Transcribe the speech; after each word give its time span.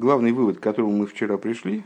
главный 0.00 0.32
вывод, 0.32 0.58
к 0.58 0.62
которому 0.62 0.92
мы 0.92 1.06
вчера 1.06 1.36
пришли, 1.36 1.84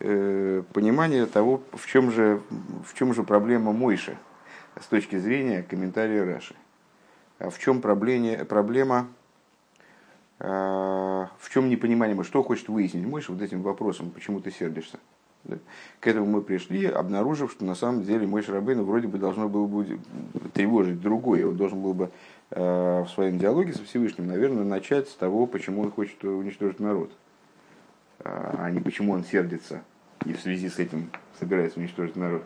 э, 0.00 0.62
понимание 0.72 1.26
того, 1.26 1.62
в 1.72 1.86
чем 1.86 2.10
же, 2.10 2.42
в 2.84 2.94
чем 2.94 3.14
же 3.14 3.22
проблема 3.22 3.72
Мойши 3.72 4.18
с 4.80 4.86
точки 4.86 5.16
зрения 5.16 5.62
комментария 5.62 6.24
Раши. 6.24 6.54
А 7.38 7.50
в 7.50 7.58
чем 7.58 7.80
проблема, 7.80 8.44
проблема 8.44 9.08
в 10.40 11.50
чем 11.50 11.68
непонимание, 11.68 12.22
что 12.22 12.44
хочет 12.44 12.68
выяснить 12.68 13.04
Мойша 13.04 13.32
вот 13.32 13.42
этим 13.42 13.62
вопросом, 13.62 14.10
почему 14.10 14.38
ты 14.38 14.52
сердишься. 14.52 15.00
К 16.00 16.06
этому 16.06 16.26
мы 16.26 16.42
пришли, 16.42 16.86
обнаружив, 16.86 17.52
что 17.52 17.64
на 17.64 17.74
самом 17.74 18.02
деле 18.02 18.26
мой 18.26 18.42
Шарабейн 18.42 18.82
вроде 18.82 19.08
бы 19.08 19.18
должно 19.18 19.48
было 19.48 19.66
бы 19.66 19.98
тревожить 20.52 21.00
другое. 21.00 21.46
Он 21.46 21.56
должен 21.56 21.80
был 21.80 21.94
бы 21.94 22.10
э, 22.50 23.02
в 23.02 23.08
своем 23.08 23.38
диалоге 23.38 23.72
со 23.72 23.82
Всевышним, 23.84 24.26
наверное, 24.26 24.64
начать 24.64 25.08
с 25.08 25.14
того, 25.14 25.46
почему 25.46 25.82
он 25.82 25.90
хочет 25.90 26.22
уничтожить 26.22 26.80
народ, 26.80 27.10
а 28.24 28.70
не 28.70 28.80
почему 28.80 29.12
он 29.12 29.24
сердится 29.24 29.82
и 30.26 30.32
в 30.32 30.40
связи 30.40 30.68
с 30.68 30.78
этим 30.78 31.10
собирается 31.38 31.78
уничтожить 31.78 32.16
народ. 32.16 32.42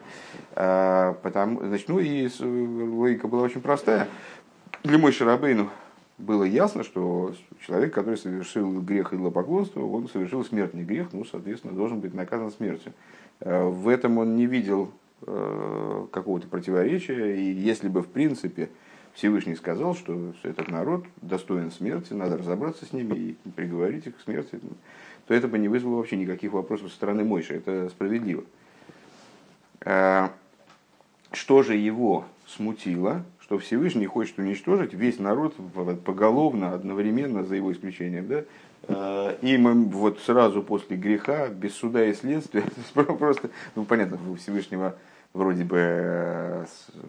А, 0.54 1.14
потому, 1.22 1.64
значит, 1.64 1.88
ну 1.88 1.98
и 1.98 2.28
логика 2.40 3.28
была 3.28 3.42
очень 3.42 3.60
простая. 3.60 4.08
Для 4.84 4.98
мой 4.98 5.12
Шарабейну 5.12 5.70
было 6.18 6.44
ясно, 6.44 6.84
что 6.84 7.34
человек, 7.66 7.94
который 7.94 8.16
совершил 8.16 8.80
грех 8.80 9.12
идолопоклонства, 9.12 9.80
он 9.80 10.08
совершил 10.08 10.44
смертный 10.44 10.84
грех, 10.84 11.08
ну, 11.12 11.24
соответственно, 11.24 11.74
должен 11.74 12.00
быть 12.00 12.14
наказан 12.14 12.50
смертью. 12.50 12.92
Э, 13.40 13.64
в 13.64 13.88
этом 13.88 14.18
он 14.18 14.36
не 14.36 14.46
видел 14.46 14.92
э, 15.26 16.06
какого-то 16.12 16.46
противоречия, 16.48 17.36
и 17.36 17.52
если 17.52 17.88
бы, 17.88 18.02
в 18.02 18.08
принципе, 18.08 18.70
Всевышний 19.14 19.54
сказал, 19.56 19.94
что 19.94 20.32
этот 20.42 20.68
народ 20.68 21.04
достоин 21.20 21.70
смерти, 21.70 22.12
надо 22.12 22.38
разобраться 22.38 22.86
с 22.86 22.92
ними 22.92 23.14
и 23.14 23.50
приговорить 23.54 24.06
их 24.06 24.16
к 24.16 24.20
смерти, 24.20 24.58
то 25.26 25.34
это 25.34 25.48
бы 25.48 25.58
не 25.58 25.68
вызвало 25.68 25.96
вообще 25.96 26.16
никаких 26.16 26.52
вопросов 26.52 26.88
со 26.88 26.96
стороны 26.96 27.24
Мойши. 27.24 27.54
Это 27.54 27.88
справедливо. 27.90 28.44
Э, 29.84 30.28
что 31.32 31.62
же 31.62 31.76
его 31.76 32.24
смутило, 32.46 33.24
что 33.40 33.58
Всевышний 33.58 34.06
хочет 34.06 34.38
уничтожить 34.38 34.94
весь 34.94 35.18
народ 35.18 35.54
поголовно, 36.04 36.74
одновременно, 36.74 37.44
за 37.44 37.56
его 37.56 37.72
исключением. 37.72 38.28
Да? 38.28 38.44
Э, 38.88 39.36
и 39.42 39.56
мы 39.58 39.74
вот 39.84 40.20
сразу 40.20 40.62
после 40.62 40.96
греха, 40.96 41.48
без 41.48 41.74
суда 41.74 42.04
и 42.06 42.14
следствия, 42.14 42.64
просто, 42.94 43.50
ну 43.74 43.84
понятно, 43.84 44.18
у 44.30 44.36
Всевышнего 44.36 44.96
вроде 45.32 45.64
бы 45.64 45.78
э, 45.78 46.64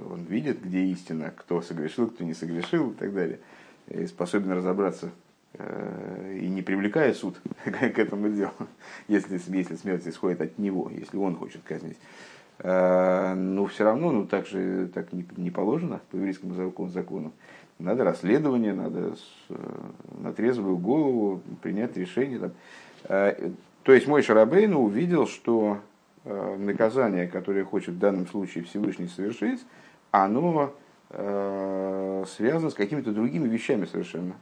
он 0.10 0.24
видит, 0.24 0.64
где 0.64 0.84
истина, 0.86 1.32
кто 1.36 1.62
согрешил, 1.62 2.08
кто 2.08 2.24
не 2.24 2.34
согрешил 2.34 2.92
и 2.92 2.94
так 2.94 3.14
далее, 3.14 3.40
и 3.88 4.06
способен 4.08 4.52
разобраться 4.52 5.10
э, 5.54 6.40
и 6.42 6.48
не 6.48 6.62
привлекая 6.62 7.14
суд 7.14 7.40
к 7.66 8.00
этому 8.00 8.30
делу, 8.30 8.54
если, 9.08 9.40
если 9.56 9.76
смерть 9.76 10.08
исходит 10.08 10.42
от 10.42 10.58
него, 10.58 10.90
если 10.94 11.18
он 11.18 11.36
хочет 11.36 11.62
казнить. 11.64 11.98
Э, 12.60 13.34
но 13.34 13.66
все 13.66 13.84
равно, 13.84 14.12
ну 14.12 14.26
так 14.26 14.48
же 14.48 14.88
так 14.94 15.12
не, 15.12 15.26
не 15.38 15.52
положено 15.52 16.00
по 16.12 16.16
еврейскому 16.16 16.54
закону, 16.54 16.90
закону. 16.90 17.34
Надо 17.80 18.04
расследование, 18.04 18.74
надо 18.74 19.16
на 20.22 20.32
трезвую 20.32 20.78
голову 20.78 21.42
принять 21.64 21.98
решение. 21.98 22.40
Там. 22.40 22.52
То 23.84 23.92
есть 23.92 24.08
мой 24.08 24.22
Шарабейн 24.22 24.76
увидел, 24.76 25.26
что 25.26 25.80
наказание, 26.26 27.28
которое 27.28 27.66
хочет 27.66 27.96
в 27.96 28.00
данном 28.00 28.28
случае 28.28 28.64
Всевышний 28.64 29.08
совершить, 29.08 29.66
оно 30.12 30.74
связано 31.10 32.70
с 32.70 32.74
какими-то 32.74 33.12
другими 33.12 33.48
вещами 33.48 33.86
совершенно. 33.86 34.34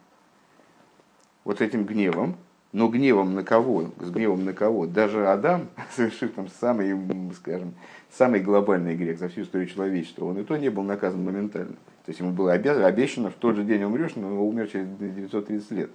Вот 1.44 1.60
этим 1.60 1.86
гневом, 1.86 2.38
но 2.72 2.88
гневом 2.88 3.34
на 3.34 3.44
кого? 3.44 3.92
С 4.00 4.10
гневом 4.10 4.46
на 4.46 4.54
кого? 4.54 4.86
Даже 4.86 5.28
Адам, 5.28 5.68
совершив 5.92 6.34
там 6.34 6.48
самый, 6.48 6.96
скажем, 7.34 7.74
самый 8.12 8.40
глобальный 8.40 8.96
грех 8.96 9.20
за 9.20 9.28
всю 9.28 9.42
историю 9.42 9.68
человечества, 9.68 10.26
он 10.26 10.40
и 10.40 10.44
то 10.44 10.56
не 10.58 10.70
был 10.70 10.84
наказан 10.84 11.24
моментально. 11.24 11.74
То 12.06 12.10
есть 12.10 12.20
ему 12.20 12.32
было 12.32 12.54
обещано, 12.54 13.30
в 13.30 13.36
тот 13.36 13.56
же 13.56 13.64
день 13.64 13.84
умрешь, 13.84 14.16
но 14.16 14.28
он 14.28 14.38
умер 14.38 14.68
через 14.68 14.88
930 14.88 15.72
лет. 15.72 15.92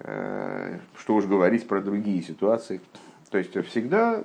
Э, 0.00 0.78
что 0.96 1.16
уж 1.16 1.24
говорить 1.24 1.66
про 1.66 1.80
другие 1.80 2.22
ситуации. 2.22 2.80
То 3.34 3.38
есть 3.38 3.66
всегда 3.66 4.22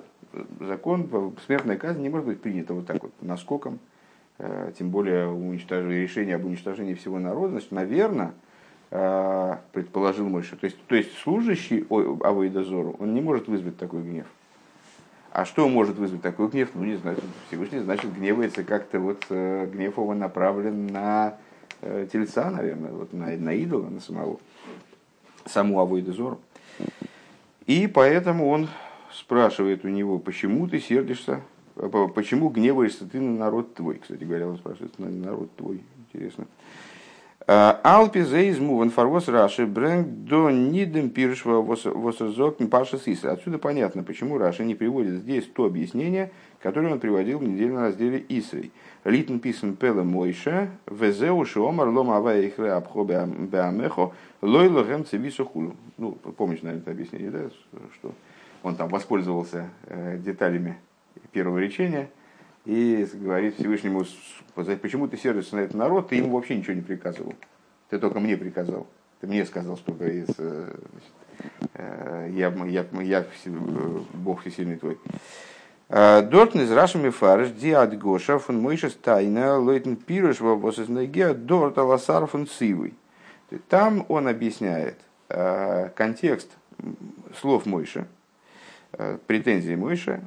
закон, 0.60 1.34
смертная 1.46 1.78
казнь 1.78 2.02
не 2.02 2.10
может 2.10 2.28
быть 2.28 2.42
принята 2.42 2.76
вот 2.76 2.86
так 2.86 3.02
вот 3.02 3.12
наскоком, 3.22 3.80
э, 4.38 4.72
тем 4.78 4.92
более 4.92 5.28
уничтожение, 5.28 6.04
решение 6.04 6.36
об 6.36 6.46
уничтожении 6.46 6.94
всего 6.94 7.18
народа. 7.18 7.54
Значит, 7.54 7.72
наверное, 7.72 8.34
Э, 8.92 9.58
предположил 9.72 10.28
Мойша. 10.28 10.56
То 10.56 10.66
есть, 10.66 10.78
то 10.88 10.96
есть 10.96 11.16
служащий 11.20 11.86
Авойдозору, 11.90 12.96
он 13.00 13.14
не 13.14 13.22
может 13.22 13.48
вызвать 13.48 13.78
такой 13.78 14.02
гнев. 14.02 14.26
А 15.32 15.46
что 15.46 15.70
может 15.70 15.98
вызвать 15.98 16.24
такой 16.24 16.48
гнев? 16.48 16.70
Ну, 16.74 16.86
не 16.86 16.96
знаю, 16.96 17.18
Всевышний, 17.48 17.80
значит, 17.80 18.12
гневается 18.16 18.64
как-то, 18.64 19.00
вот 19.00 19.26
э, 19.30 19.70
гнев 19.72 19.98
его 19.98 20.16
направлен 20.16 20.88
на 20.88 21.36
э, 21.82 22.08
тельца, 22.12 22.50
наверное, 22.50 22.92
вот 22.92 23.14
на, 23.14 23.28
на 23.38 23.54
идола, 23.54 23.90
на 23.90 24.00
самого, 24.00 24.40
саму 25.46 25.80
Авойдозору. 25.80 26.40
И 27.68 27.86
поэтому 27.86 28.50
он 28.50 28.70
спрашивает 29.14 29.86
у 29.86 29.88
него, 29.88 30.20
почему 30.20 30.68
ты 30.68 30.80
сердишься, 30.80 31.42
почему 32.16 32.50
гневаешься 32.50 33.06
ты 33.06 33.20
на 33.20 33.38
народ 33.38 33.74
твой. 33.74 34.00
Кстати 34.00 34.24
говоря, 34.24 34.48
он 34.48 34.58
спрашивает, 34.58 34.98
на 35.00 35.10
народ 35.10 35.56
твой, 35.56 35.84
интересно. 35.98 36.46
Алпи 37.48 38.22
зейзмуван 38.22 38.92
фарвос 38.92 39.28
Раши 39.28 39.66
брэнг 39.66 40.08
до 40.26 40.52
нидем 40.52 41.10
пиршва 41.10 41.62
восозок 41.62 42.58
паша 42.70 43.00
сиса. 43.00 43.32
Отсюда 43.32 43.58
понятно, 43.58 44.04
почему 44.04 44.38
Раши 44.38 44.64
не 44.64 44.76
приводит 44.76 45.22
здесь 45.22 45.46
то 45.48 45.66
объяснение, 45.66 46.32
которое 46.62 46.94
он 46.94 47.00
приводил 47.00 47.40
в 47.40 47.44
недельном 47.44 47.80
разделе 47.80 48.24
Исрей. 48.30 48.72
Литн 49.04 49.40
писан 49.40 49.76
пела 49.76 50.04
Мойша, 50.04 50.70
везеу 50.86 51.44
шиомар 51.44 51.88
лома 51.88 52.18
авая 52.18 52.42
ихре 52.42 52.72
абхо 52.72 53.04
беамехо, 53.04 54.12
лойло 54.42 54.84
гэм 54.84 55.06
цивису 55.06 55.46
хулю. 55.46 55.74
Ну, 55.98 56.12
помнишь, 56.12 56.62
наверное, 56.62 56.84
это 56.84 56.92
объяснение, 56.92 57.32
да, 57.32 57.50
что 57.96 58.12
он 58.64 58.76
там 58.76 58.90
воспользовался 58.90 59.70
э, 59.88 60.18
деталями 60.18 60.78
первого 61.32 61.58
речения– 61.60 62.10
и 62.70 63.08
говорит 63.14 63.56
Всевышнему, 63.56 64.06
почему 64.54 65.08
ты 65.08 65.18
сердишься 65.18 65.56
на 65.56 65.62
этот 65.62 65.76
народ, 65.76 66.10
ты 66.10 66.18
ему 66.18 66.36
вообще 66.36 66.56
ничего 66.56 66.74
не 66.74 66.82
приказывал. 66.82 67.34
Ты 67.90 67.98
только 67.98 68.20
мне 68.20 68.38
приказал. 68.38 68.86
Ты 69.22 69.28
мне 69.28 69.46
сказал, 69.46 69.76
что 69.76 69.96
э, 70.00 70.26
э, 71.74 72.30
я, 72.32 72.54
я, 72.68 72.86
я 73.02 73.26
Бог 74.14 74.42
всесильный 74.42 74.78
твой. 74.78 75.00
Э, 75.90 76.22
Дортн 76.22 76.60
из 76.60 76.72
Рашами 76.72 77.10
Фарш, 77.10 77.50
Диад 77.50 77.98
Гоша, 77.98 78.38
фон 78.38 78.60
Мойша 78.62 78.90
Стайна, 78.90 79.58
Лейтен 79.58 79.96
Пируш, 79.96 80.40
Вабосеснеге, 80.40 81.34
Дорт 81.34 81.78
Аласар 81.80 82.28
фон 82.28 82.46
Сивый. 82.48 82.94
Там 83.68 84.06
он 84.10 84.28
объясняет 84.28 85.00
контекст 85.28 86.52
слов 87.40 87.66
Мойша, 87.66 88.08
претензии 89.28 89.76
Мойша, 89.76 90.22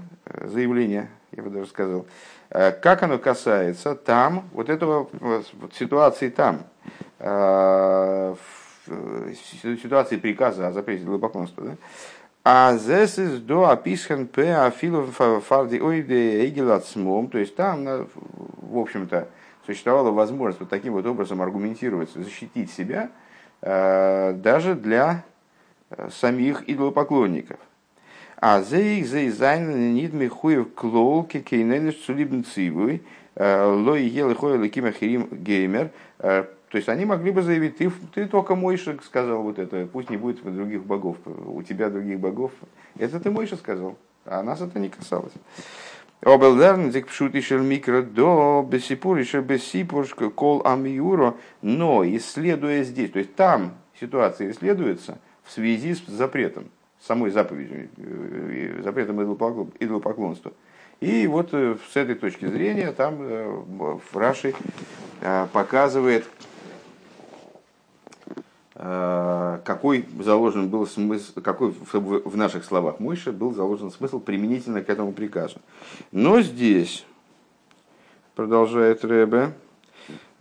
заявления 0.44 1.08
я 1.32 1.42
бы 1.42 1.50
даже 1.50 1.66
сказал, 1.68 2.06
э, 2.50 2.72
как 2.72 3.02
оно 3.02 3.18
касается 3.18 3.94
там, 3.94 4.48
вот 4.52 4.68
этого 4.68 5.08
вот 5.12 5.74
ситуации 5.74 6.28
там, 6.28 6.64
э, 7.18 8.34
ситуации 8.84 10.16
приказа 10.16 10.68
о 10.68 10.72
запрете 10.72 11.04
глубоконства, 11.04 11.64
да? 11.64 11.76
А 12.44 12.76
здесь 12.76 13.18
из 13.18 13.40
до 13.40 13.70
описхан 13.70 14.26
п 14.26 14.52
афилов 14.56 15.16
фарди 15.46 15.78
ойде 15.78 16.44
эгелацмом, 16.48 17.28
то 17.28 17.38
есть 17.38 17.54
там, 17.54 18.08
в 18.14 18.78
общем-то, 18.78 19.28
существовала 19.64 20.10
возможность 20.10 20.58
вот 20.58 20.68
таким 20.68 20.94
вот 20.94 21.06
образом 21.06 21.40
аргументировать, 21.40 22.10
защитить 22.10 22.72
себя 22.72 23.10
э, 23.60 24.32
даже 24.32 24.74
для 24.74 25.22
самих 26.10 26.68
идолопоклонников. 26.68 27.60
А 28.44 28.60
зейх 28.60 29.06
зей 29.06 29.30
зайн 29.30 29.94
нид 29.94 30.12
михуев 30.12 30.74
клол 30.74 31.22
кейнелиш 31.22 31.94
цулибн 32.04 32.42
цивуй, 32.42 33.00
э, 33.36 33.64
лой 33.66 34.02
ел 34.02 34.32
и 34.32 34.34
хоя 34.34 34.56
лекима 34.56 34.90
хирим 34.90 35.28
геймер. 35.30 35.92
Э, 36.18 36.46
то 36.68 36.76
есть 36.76 36.88
они 36.88 37.04
могли 37.04 37.30
бы 37.30 37.42
заявить, 37.42 37.76
ты, 37.76 37.92
ты 38.12 38.26
только 38.26 38.56
Мойша 38.56 38.98
сказал 39.04 39.42
вот 39.44 39.60
это, 39.60 39.86
пусть 39.86 40.10
не 40.10 40.16
будет 40.16 40.42
других 40.42 40.82
богов, 40.84 41.18
у 41.24 41.62
тебя 41.62 41.88
других 41.88 42.18
богов. 42.18 42.50
Это 42.98 43.20
ты 43.20 43.30
Мойша 43.30 43.54
сказал, 43.54 43.96
а 44.24 44.42
нас 44.42 44.60
это 44.60 44.80
не 44.80 44.88
касалось. 44.88 45.34
Обелдерн 46.20 46.90
зик 46.90 47.06
пшутишел 47.06 47.60
микро 47.60 48.02
до 48.02 48.66
бесипуришел 48.68 49.42
бесипурш 49.42 50.14
кол 50.34 50.62
амиуро, 50.64 51.36
но 51.60 52.04
исследуя 52.04 52.82
здесь, 52.82 53.12
то 53.12 53.20
есть 53.20 53.36
там 53.36 53.74
ситуация 54.00 54.50
исследуется 54.50 55.20
в 55.44 55.52
связи 55.52 55.94
с 55.94 56.04
запретом 56.08 56.64
самой 57.06 57.30
заповедью, 57.30 57.88
э, 57.96 58.80
запретом 58.82 59.22
идолопоклонства. 59.22 60.52
И 61.00 61.26
вот 61.26 61.48
э, 61.52 61.76
с 61.92 61.96
этой 61.96 62.14
точки 62.14 62.46
зрения 62.46 62.92
там 62.92 63.16
э, 63.20 63.98
Раши 64.12 64.54
показывает 65.52 66.24
какой 68.74 70.04
заложен 70.18 70.68
был 70.68 70.88
смысл, 70.88 71.40
какой 71.40 71.70
в 71.70 72.36
наших 72.36 72.64
словах 72.64 72.98
Мойша 72.98 73.30
был 73.30 73.54
заложен 73.54 73.92
смысл 73.92 74.18
применительно 74.18 74.82
к 74.82 74.90
этому 74.90 75.12
приказу. 75.12 75.60
Но 76.10 76.40
здесь, 76.40 77.06
продолжает 78.34 79.04
Рэбе, 79.04 79.52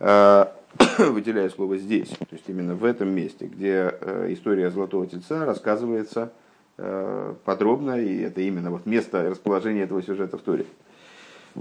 выделяя 0.00 1.48
слово 1.50 1.76
здесь, 1.76 2.08
то 2.08 2.26
есть 2.32 2.48
именно 2.48 2.74
в 2.74 2.84
этом 2.84 3.10
месте, 3.10 3.46
где 3.46 3.94
история 4.30 4.70
Золотого 4.70 5.06
Тельца 5.06 5.44
рассказывается 5.44 6.32
подробно, 7.44 8.00
и 8.00 8.22
это 8.22 8.40
именно 8.40 8.70
вот 8.70 8.86
место 8.86 9.28
расположения 9.28 9.82
этого 9.82 10.02
сюжета 10.02 10.38
в 10.38 10.40
Торе. 10.40 10.64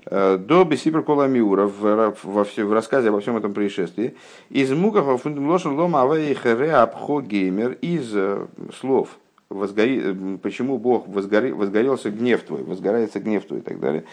Э, 0.05 0.37
до 0.37 0.63
Бесибр 0.63 1.03
Коламиура 1.03 1.67
во 1.67 2.43
все, 2.43 2.65
в 2.65 2.73
рассказе 2.73 3.09
обо 3.09 3.19
всем 3.19 3.37
этом 3.37 3.53
происшествии. 3.53 4.15
Из 4.49 4.71
Мукаха 4.71 5.17
фундамлошен 5.17 5.77
лома 5.77 6.03
авейхере 6.03 6.73
абхо 6.73 7.21
геймер 7.21 7.77
из 7.81 8.11
э, 8.15 8.45
слов 8.79 9.17
возгори, 9.49 10.01
э, 10.03 10.37
почему 10.41 10.77
Бог 10.77 11.07
возгори, 11.07 11.51
возгорелся 11.51 12.09
гнев 12.09 12.41
твой, 12.43 12.63
возгорается 12.63 13.19
гнев 13.19 13.45
твой 13.45 13.59
и 13.59 13.63
так 13.63 13.79
далее. 13.79 14.03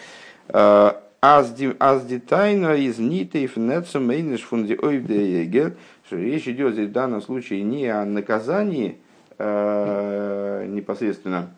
Аз 1.21 1.53
детайна 1.53 2.75
из 2.75 2.97
нитейф 2.97 3.57
нецем 3.57 4.07
мейниш 4.07 4.41
фунди 4.41 4.73
ойвдеегер, 4.81 5.75
что 6.05 6.15
речь 6.15 6.47
идет 6.47 6.73
здесь 6.73 6.87
в 6.87 6.93
данном 6.93 7.21
случае 7.21 7.61
не 7.63 7.87
о 7.87 8.05
наказании 8.05 8.97
непосредственно, 9.39 11.49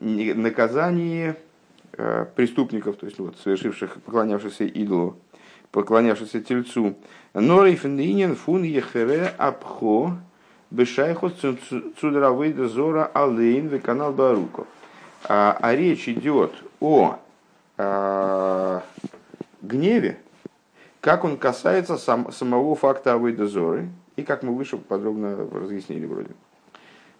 наказании 0.00 1.36
Э, 1.94 2.24
преступников, 2.34 2.96
то 2.96 3.04
есть 3.04 3.18
вот, 3.18 3.36
совершивших, 3.44 4.00
поклонявшихся 4.00 4.64
идолу, 4.64 5.16
поклонявшихся 5.72 6.40
тельцу. 6.40 6.94
Норифнинен 7.34 8.34
фун 8.34 8.62
ехере 8.62 9.30
абхо 9.36 10.16
бешайхус 10.70 11.34
цудравейда 12.00 12.68
зора 12.68 13.10
алейн 13.12 13.78
канал 13.78 14.12
Баруко. 14.12 14.66
А, 15.28 15.58
а 15.60 15.76
речь 15.76 16.08
идет 16.08 16.52
о 16.80 17.18
а, 17.76 18.82
гневе, 19.60 20.18
как 21.02 21.24
он 21.24 21.36
касается 21.36 21.98
сам, 21.98 22.32
самого 22.32 22.74
факта 22.74 23.12
Авейда 23.12 23.46
Зоры, 23.46 23.90
и 24.16 24.22
как 24.22 24.42
мы 24.42 24.56
выше 24.56 24.78
подробно 24.78 25.46
разъяснили 25.52 26.06
вроде. 26.06 26.30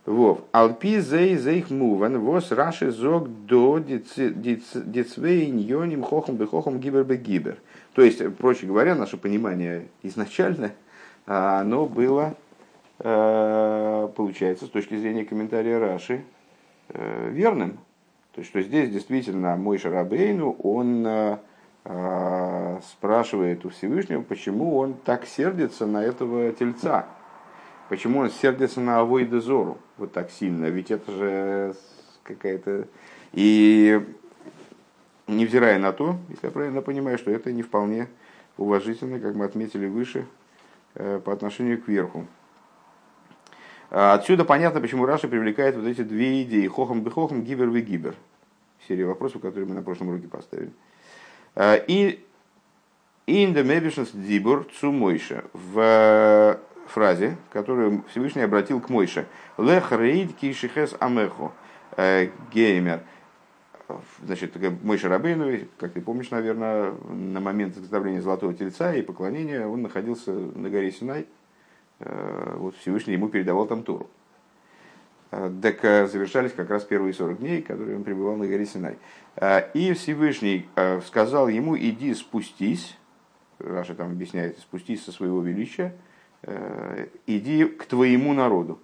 Вов. 0.05 0.41
Алпи 0.51 0.99
зей 0.99 1.37
зейх 1.37 1.71
муван 1.71 2.19
вос 2.19 2.51
раши 2.51 2.91
зог 2.91 3.29
до 3.47 3.79
дицвейн 3.79 5.59
йоним 5.59 6.03
хохом 6.03 6.37
бехохом 6.37 6.81
гибер 6.81 7.05
бе 7.05 7.17
гибер. 7.17 7.59
То 7.95 8.03
есть, 8.03 8.37
проще 8.37 8.67
говоря, 8.67 8.97
наше 8.97 9.17
понимание 9.17 9.87
изначально, 10.03 10.73
а, 11.27 11.61
оно 11.61 11.87
было, 11.87 12.35
э, 12.99 14.09
получается, 14.17 14.65
с 14.65 14.71
точки 14.71 14.97
зрения 14.97 15.25
комментария 15.25 15.79
Раши, 15.79 16.25
э, 16.89 17.31
верным. 17.31 17.79
То 18.35 18.41
есть, 18.41 18.51
что 18.51 18.61
здесь 18.61 18.91
действительно 18.91 19.55
мой 19.57 19.79
Шарабейну, 19.79 20.57
он 20.63 21.07
э, 21.07 21.37
спрашивает 22.89 23.65
у 23.65 23.69
Всевышнего, 23.69 24.23
почему 24.23 24.79
он 24.79 24.95
так 24.95 25.27
сердится 25.27 25.87
на 25.87 26.03
этого 26.03 26.51
тельца. 26.53 27.07
Почему 27.93 28.21
он 28.21 28.31
сердится 28.31 28.81
на 28.81 29.01
Авойда 29.01 29.43
Зору 29.43 29.77
вот 29.99 30.13
так 30.13 30.31
сильно? 30.31 30.65
Ведь 30.65 30.91
это 30.91 31.13
же 31.13 31.75
какая-то... 32.23 32.89
И 33.35 34.03
невзирая 35.27 35.79
на 35.79 35.93
то, 35.93 36.17
если 36.31 36.47
я 36.47 36.51
правильно 36.53 36.81
понимаю, 36.81 37.19
что 37.19 37.31
это 37.31 37.53
не 37.53 37.61
вполне 37.61 38.09
уважительно, 38.57 39.21
как 39.21 39.35
мы 39.35 39.45
отметили 39.45 39.85
выше, 39.85 40.25
э, 40.95 41.21
по 41.23 41.35
отношению 41.35 41.83
к 41.83 41.89
верху. 41.89 42.27
А 43.91 44.15
отсюда 44.15 44.47
понятно, 44.47 44.81
почему 44.81 45.05
Раша 45.05 45.29
привлекает 45.29 45.77
вот 45.77 45.85
эти 45.85 46.01
две 46.01 46.45
идеи. 46.45 46.67
Хохом 46.69 47.03
бы 47.03 47.11
хохом, 47.11 47.43
гибер 47.43 47.69
вы 47.69 47.83
гибер. 47.83 48.15
Серия 48.89 49.05
вопросов, 49.05 49.43
которые 49.43 49.69
мы 49.69 49.75
на 49.75 49.83
прошлом 49.83 50.09
уроке 50.09 50.29
поставили. 50.29 50.73
А, 51.55 51.75
и 51.75 52.25
in 53.27 53.53
the 53.53 54.67
Цумойша. 54.81 55.45
В 55.53 56.59
фразе, 56.93 57.37
которую 57.51 58.05
Всевышний 58.09 58.43
обратил 58.43 58.81
к 58.81 58.89
Мойше. 58.89 59.27
Лех 59.59 59.93
рейд 59.93 60.35
кишихес 60.35 60.95
амеху 61.01 61.53
э, 61.97 62.29
геймер. 62.53 63.01
Значит, 64.25 64.55
Мойша 64.83 65.09
Рабейну, 65.09 65.67
как 65.79 65.93
ты 65.93 66.01
помнишь, 66.01 66.31
наверное, 66.31 66.93
на 67.11 67.41
момент 67.41 67.77
изготовления 67.77 68.23
Золотого 68.23 68.55
Тельца 68.55 68.95
и 68.95 69.03
поклонения 69.03 69.67
он 69.67 69.83
находился 69.83 70.33
на 70.33 70.71
горе 70.71 70.93
Синай. 70.93 71.27
Э, 71.99 72.57
вот 72.59 72.77
Всевышний 72.77 73.15
ему 73.15 73.29
передавал 73.29 73.67
там 73.67 73.83
Туру. 73.83 74.09
Э, 75.31 75.51
так 75.63 75.81
завершались 76.11 76.53
как 76.53 76.71
раз 76.71 76.85
первые 76.85 77.15
40 77.15 77.39
дней, 77.39 77.63
которые 77.63 77.97
он 77.97 78.05
пребывал 78.05 78.37
на 78.37 78.47
горе 78.47 78.67
Синай. 78.67 78.99
И 79.73 79.95
Всевышний 79.95 80.69
сказал 81.07 81.49
ему, 81.49 81.77
иди 81.77 82.13
спустись, 82.13 82.99
Раша 83.59 83.95
там 83.95 84.11
объясняет, 84.11 84.59
спустись 84.59 85.05
со 85.05 85.13
своего 85.13 85.41
величия, 85.41 85.95
иди 87.27 87.65
к 87.65 87.87
твоему 87.87 88.33
народу. 88.33 88.81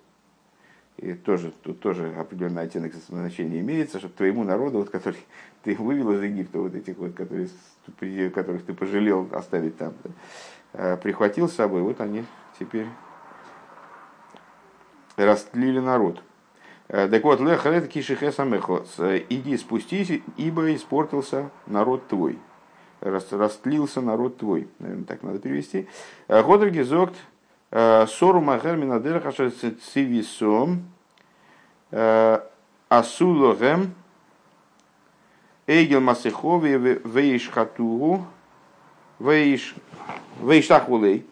И 0.99 1.15
тоже, 1.15 1.53
тут 1.63 1.79
тоже 1.79 2.13
определенный 2.19 2.63
оттенок 2.63 2.93
значения 2.95 3.61
имеется, 3.61 4.01
что 4.01 4.09
твоему 4.09 4.43
народу, 4.43 4.79
вот, 4.79 4.91
который 4.91 5.21
ты 5.63 5.77
вывел 5.77 6.13
из 6.13 6.23
Египта, 6.23 6.59
вот 6.59 6.75
этих 6.75 6.97
вот, 6.97 7.15
которые, 7.15 7.49
которых 8.31 8.65
ты 8.65 8.75
пожалел 8.75 9.29
оставить 9.33 9.77
там, 9.79 9.95
да, 10.03 10.11
э, 10.73 10.97
прихватил 10.97 11.49
с 11.49 11.55
собой, 11.55 11.83
вот 11.83 12.01
они 12.01 12.25
теперь 12.59 12.87
растлили 15.17 15.79
народ. 15.79 16.21
Э, 16.89 17.07
так 17.09 17.23
вот, 17.23 17.39
лехарет 17.39 17.87
кишихе 17.87 18.33
самехо, 18.33 18.85
иди 19.29 19.57
спустись, 19.57 20.21
ибо 20.37 20.75
испортился 20.75 21.51
народ 21.67 22.09
твой. 22.09 22.41
Растлился 23.01 24.01
народ 24.01 24.39
твой. 24.39 24.67
Наверное, 24.81 25.05
так 25.05 25.23
надо 25.23 25.39
перевести. 25.39 25.87
Ходер 26.27 26.71
гизокт 26.71 27.15
Э, 27.15 27.38
Сору 27.71 28.41
махер 28.41 28.77
минадер 28.77 29.21
цивисом 29.93 30.85
э, 31.91 32.41
асулогем 32.89 33.95
эйгел 35.67 36.01
масехови 36.01 36.77
вейш 37.05 37.51
хатуру 37.51 38.25
вейш 39.19 39.75
вейштахулей 40.41 41.27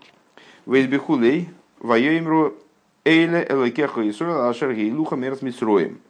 вейсбихулей 0.67 1.49
воемру 1.79 2.55
эйле 3.06 3.47
элекеха 3.49 4.06
Исруэл 4.06 4.50
ашер 4.50 4.75
гейлуха 4.75 5.17
мерс 5.17 5.41
митсроем. 5.41 6.00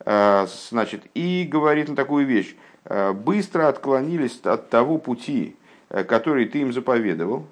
Э, 0.00 0.46
значит, 0.68 1.04
и 1.14 1.48
говорит 1.50 1.88
на 1.88 1.96
такую 1.96 2.26
вещь. 2.26 2.54
Быстро 3.14 3.68
отклонились 3.68 4.40
от 4.42 4.70
того 4.70 4.98
пути, 4.98 5.54
который 5.88 6.46
ты 6.46 6.60
им 6.60 6.72
заповедовал, 6.72 7.46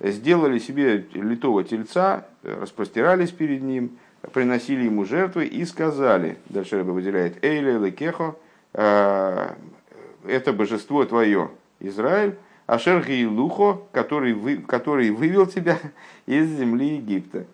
сделали 0.00 0.58
себе 0.58 1.06
литого 1.14 1.64
тельца, 1.64 2.26
распростирались 2.42 3.30
перед 3.30 3.62
ним, 3.62 3.98
приносили 4.32 4.84
ему 4.84 5.04
жертвы 5.04 5.46
и 5.46 5.64
сказали, 5.64 6.38
дальше 6.48 6.78
Рэба 6.78 6.90
выделяет, 6.90 7.44
Эйле 7.44 7.78
Лекехо, 7.78 8.36
«Э, 8.72 9.54
это 10.26 10.52
божество 10.52 11.04
твое, 11.04 11.50
Израиль, 11.80 12.36
Ашер 12.66 13.04
Лухо, 13.28 13.80
который, 13.92 14.32
вы, 14.32 14.58
который 14.58 15.10
вывел 15.10 15.46
тебя 15.46 15.78
из 16.26 16.48
земли 16.48 16.96
Египта. 16.96 17.46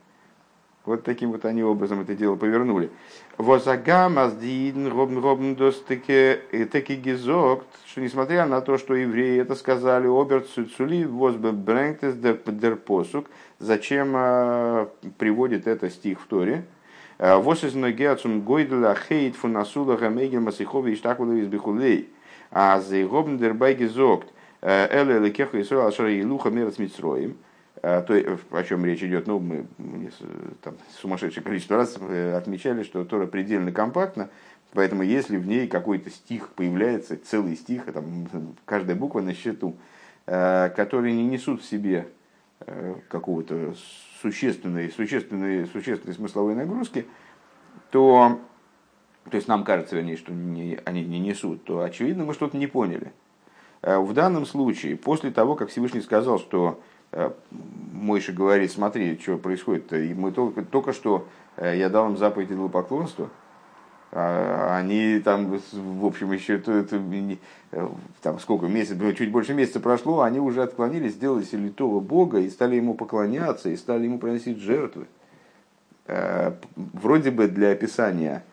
Вот 0.85 1.05
таким 1.05 1.31
вот 1.31 1.45
они 1.45 1.63
образом 1.63 2.01
это 2.01 2.15
дело 2.15 2.35
повернули. 2.35 2.91
Возагам 3.39 4.19
аздидн 4.19 4.89
робн 4.89 5.23
робн 5.23 5.55
достеке 5.55 6.41
таки 6.73 6.97
гизокт, 6.97 7.67
что 7.87 8.01
несмотря 8.01 8.47
на 8.47 8.61
то, 8.61 8.79
что 8.79 8.95
евреи 8.95 9.41
это 9.41 9.55
сказали, 9.55 10.09
оберт 10.09 10.49
цуцули 10.49 11.05
возбе 11.05 11.53
брэнгтес 11.53 12.15
посук, 12.85 13.27
зачем 13.61 14.13
а, 14.17 14.89
приводит 15.19 15.69
это 15.69 15.89
стих 15.89 16.21
в 16.21 16.27
Торе, 16.27 16.65
а, 17.19 17.39
Вос 17.39 17.63
из 17.63 17.77
гойдла 18.43 18.97
хейт 18.97 19.37
фунасула 19.37 19.97
гамегел 19.97 20.41
масихови 20.41 20.93
и 20.93 20.97
штакула 20.97 21.35
из 21.35 21.47
бихулей. 21.47 22.09
А 22.51 22.81
за 22.81 22.97
э, 24.61 24.89
эле 24.91 25.19
лекеха 25.21 25.57
и 25.59 25.65
сора 25.65 25.87
ашара 25.87 26.13
илуха 26.13 26.51
мерц. 26.51 26.77
А, 27.85 28.01
то, 28.01 28.15
о 28.53 28.63
чем 28.63 28.85
речь 28.85 29.03
идет, 29.03 29.27
ну, 29.27 29.41
мы 29.41 29.67
там, 30.63 30.77
сумасшедшее 31.01 31.43
количество 31.43 31.77
раз 31.77 31.97
э, 31.99 32.37
отмечали, 32.37 32.85
что 32.85 33.05
Тора 33.05 33.27
предельно 33.27 33.73
компактна, 33.73 34.31
поэтому 34.73 35.03
если 35.03 35.37
в 35.37 35.49
ней 35.49 35.67
какой-то 35.67 36.09
стих 36.09 36.51
появляется, 36.51 37.17
целый 37.17 37.57
стих, 37.57 37.87
там, 37.93 38.29
каждая 38.67 38.95
буква 38.95 39.21
на 39.21 39.35
счету, 39.35 39.77
э, 40.27 40.71
которые 40.77 41.13
не 41.13 41.27
несут 41.27 41.61
в 41.61 41.65
себе 41.65 42.07
э, 42.61 42.95
какого-то 43.09 43.75
существенной, 44.21 44.89
существенной, 44.93 45.67
существенной 45.67 46.15
смысловой 46.15 46.55
нагрузки, 46.55 47.05
то, 47.91 48.39
то 49.29 49.37
есть 49.37 49.49
нам 49.49 49.65
кажется, 49.65 49.97
вернее, 49.97 50.17
что 50.17 50.33
не, 50.33 50.79
они 50.85 51.05
не 51.05 51.19
несут, 51.19 51.65
то 51.65 51.81
очевидно 51.81 52.27
мы 52.27 52.35
что-то 52.35 52.57
не 52.57 52.69
поняли. 52.69 53.13
В 53.83 54.13
данном 54.13 54.47
случае, 54.47 54.97
после 54.97 55.33
того, 55.33 55.57
как 55.57 55.71
Всевышний 55.71 56.03
сказал, 56.03 56.39
что 56.39 56.81
Мойша 57.93 58.33
говорит, 58.33 58.73
смотри, 58.73 59.19
что 59.19 59.37
происходит. 59.39 59.93
И 59.93 60.15
мы 60.15 60.33
только, 60.33 60.63
только 60.65 60.93
что 60.93 61.27
я 61.57 61.89
дал 61.89 62.11
им 62.11 62.17
заповедь 62.17 62.51
идолопоклонства, 62.51 63.29
а 64.15 64.77
они 64.77 65.21
там, 65.21 65.59
в 65.73 66.05
общем, 66.05 66.33
еще 66.33 66.57
это, 66.57 66.73
это, 66.73 67.01
там 68.21 68.39
сколько 68.41 68.67
месяцев, 68.67 69.17
чуть 69.17 69.31
больше 69.31 69.55
месяца 69.55 69.81
прошло, 69.81 70.21
они 70.21 70.39
уже 70.39 70.63
отклонились, 70.63 71.13
сделали 71.13 71.45
литого 71.53 72.01
бога 72.01 72.39
и 72.39 72.51
стали 72.51 72.77
ему 72.77 72.95
поклоняться, 72.95 73.71
и 73.71 73.77
стали 73.77 74.05
ему 74.05 74.19
приносить 74.19 74.59
жертвы. 74.59 75.07
Вроде 76.77 77.31
бы 77.31 77.49
для 77.49 77.71
описания 77.71 78.45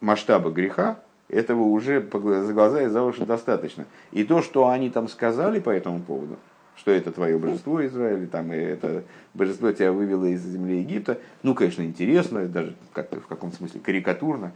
масштаба 0.00 0.50
греха 0.50 1.00
этого 1.28 1.62
уже 1.62 2.00
за 2.00 2.52
глаза 2.52 2.82
и 2.82 2.86
за 2.86 3.02
уши 3.02 3.26
достаточно. 3.26 3.86
И 4.12 4.22
то, 4.22 4.42
что 4.42 4.68
они 4.68 4.90
там 4.90 5.08
сказали 5.08 5.58
по 5.58 5.70
этому 5.70 6.00
поводу, 6.00 6.36
что 6.76 6.90
это 6.90 7.10
твое 7.10 7.38
божество 7.38 7.84
Израиля, 7.86 8.26
там, 8.26 8.52
и 8.52 8.56
это 8.56 9.04
божество 9.34 9.72
тебя 9.72 9.92
вывело 9.92 10.26
из 10.26 10.42
земли 10.42 10.78
Египта. 10.80 11.18
Ну, 11.42 11.54
конечно, 11.54 11.82
интересно, 11.82 12.46
даже 12.46 12.74
как-то 12.92 13.20
в 13.20 13.26
каком-то 13.26 13.56
смысле 13.56 13.80
карикатурно, 13.80 14.52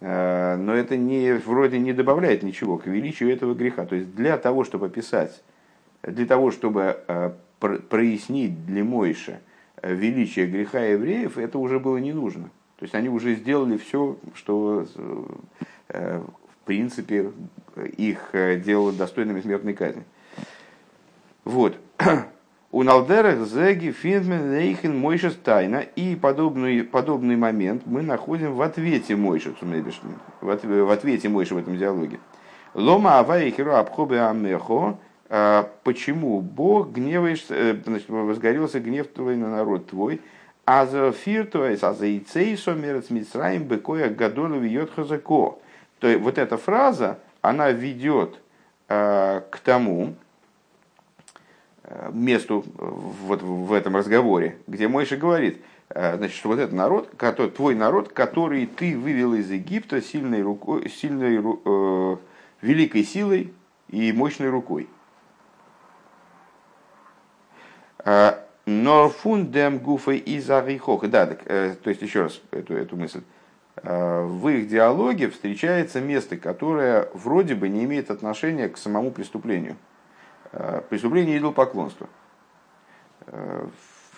э, 0.00 0.56
но 0.56 0.74
это 0.74 0.96
не, 0.96 1.32
вроде 1.34 1.78
не 1.78 1.92
добавляет 1.92 2.42
ничего 2.42 2.78
к 2.78 2.86
величию 2.86 3.32
этого 3.32 3.54
греха. 3.54 3.86
То 3.86 3.96
есть 3.96 4.14
для 4.14 4.38
того, 4.38 4.64
чтобы 4.64 4.86
описать, 4.86 5.42
для 6.02 6.26
того, 6.26 6.52
чтобы 6.52 7.00
э, 7.08 7.32
прояснить 7.58 8.64
для 8.64 8.84
Мойши 8.84 9.40
э, 9.82 9.92
величие 9.92 10.46
греха 10.46 10.80
евреев, 10.80 11.38
это 11.38 11.58
уже 11.58 11.80
было 11.80 11.96
не 11.96 12.12
нужно. 12.12 12.50
То 12.78 12.84
есть 12.84 12.94
они 12.94 13.08
уже 13.08 13.34
сделали 13.34 13.76
все, 13.76 14.16
что 14.34 14.86
в 15.88 16.64
принципе 16.64 17.32
их 17.96 18.30
делало 18.32 18.92
достойными 18.92 19.40
смертной 19.40 19.74
казни. 19.74 20.04
Вот. 21.48 21.78
У 22.72 22.82
Налдерах 22.82 23.46
Зеги 23.46 23.90
Финдмен 23.90 24.52
Рейхен 24.52 24.98
Мойша 24.98 25.30
Тайна. 25.30 25.78
И 25.78 26.14
подобный, 26.14 26.84
подобный 26.84 27.36
момент 27.36 27.84
мы 27.86 28.02
находим 28.02 28.52
в 28.52 28.60
ответе 28.60 29.16
Мойша, 29.16 29.54
в, 29.62 30.90
ответе 30.90 31.28
Мойша 31.30 31.54
в 31.54 31.58
этом 31.58 31.78
диалоге. 31.78 32.20
Лома 32.74 33.18
Авай 33.18 33.50
Хиро 33.50 33.78
Абхобе 33.78 34.20
Амехо. 34.20 34.98
А, 35.30 35.70
почему 35.84 36.42
Бог 36.42 36.90
гневаешься, 36.90 37.54
э, 37.54 37.76
значит, 37.82 38.10
возгорелся 38.10 38.78
гнев 38.78 39.08
твой 39.08 39.36
на 39.36 39.48
народ 39.48 39.86
твой, 39.86 40.20
а 40.66 40.84
за 40.84 41.12
фир 41.12 41.46
твой, 41.46 41.78
а 41.80 41.94
за 41.94 42.04
яйцей 42.04 42.58
сомерец 42.58 43.08
мицраим 43.08 43.64
бекоя 43.64 44.10
гадолу 44.10 44.58
вьет 44.58 44.90
хазако. 44.90 45.56
То 45.98 46.08
есть 46.08 46.20
вот 46.20 46.36
эта 46.36 46.58
фраза, 46.58 47.18
она 47.40 47.70
ведет 47.70 48.38
э, 48.88 49.40
к 49.50 49.58
тому, 49.60 50.14
месту 52.12 52.64
вот 52.76 53.42
в 53.42 53.72
этом 53.72 53.96
разговоре, 53.96 54.58
где 54.66 54.88
Мойша 54.88 55.16
говорит, 55.16 55.62
э, 55.90 56.16
значит, 56.16 56.36
что 56.36 56.48
вот 56.48 56.58
этот 56.58 56.74
народ, 56.74 57.10
который, 57.16 57.50
твой 57.50 57.74
народ, 57.74 58.12
который 58.12 58.66
ты 58.66 58.96
вывел 58.96 59.34
из 59.34 59.50
Египта 59.50 60.02
сильной 60.02 60.42
рукой, 60.42 60.88
сильной, 60.90 61.38
э, 61.38 62.16
великой 62.62 63.04
силой 63.04 63.52
и 63.88 64.12
мощной 64.12 64.50
рукой. 64.50 64.88
Э, 68.04 68.34
но 68.66 69.08
фундем 69.08 69.78
гуфы 69.78 70.18
из 70.18 70.50
арихох. 70.50 71.08
Да, 71.08 71.26
так, 71.26 71.40
э, 71.46 71.74
то 71.82 71.90
есть 71.90 72.02
еще 72.02 72.22
раз 72.22 72.40
эту, 72.50 72.74
эту 72.74 72.96
мысль. 72.96 73.22
Э, 73.76 74.24
в 74.24 74.46
их 74.48 74.68
диалоге 74.68 75.30
встречается 75.30 76.00
место, 76.00 76.36
которое 76.36 77.08
вроде 77.14 77.54
бы 77.54 77.68
не 77.68 77.84
имеет 77.84 78.10
отношения 78.10 78.68
к 78.68 78.76
самому 78.76 79.10
преступлению– 79.10 79.76
Э, 79.86 79.87
преступление 80.88 81.38
идолопоклонства. 81.38 82.08
Э, 83.30 83.66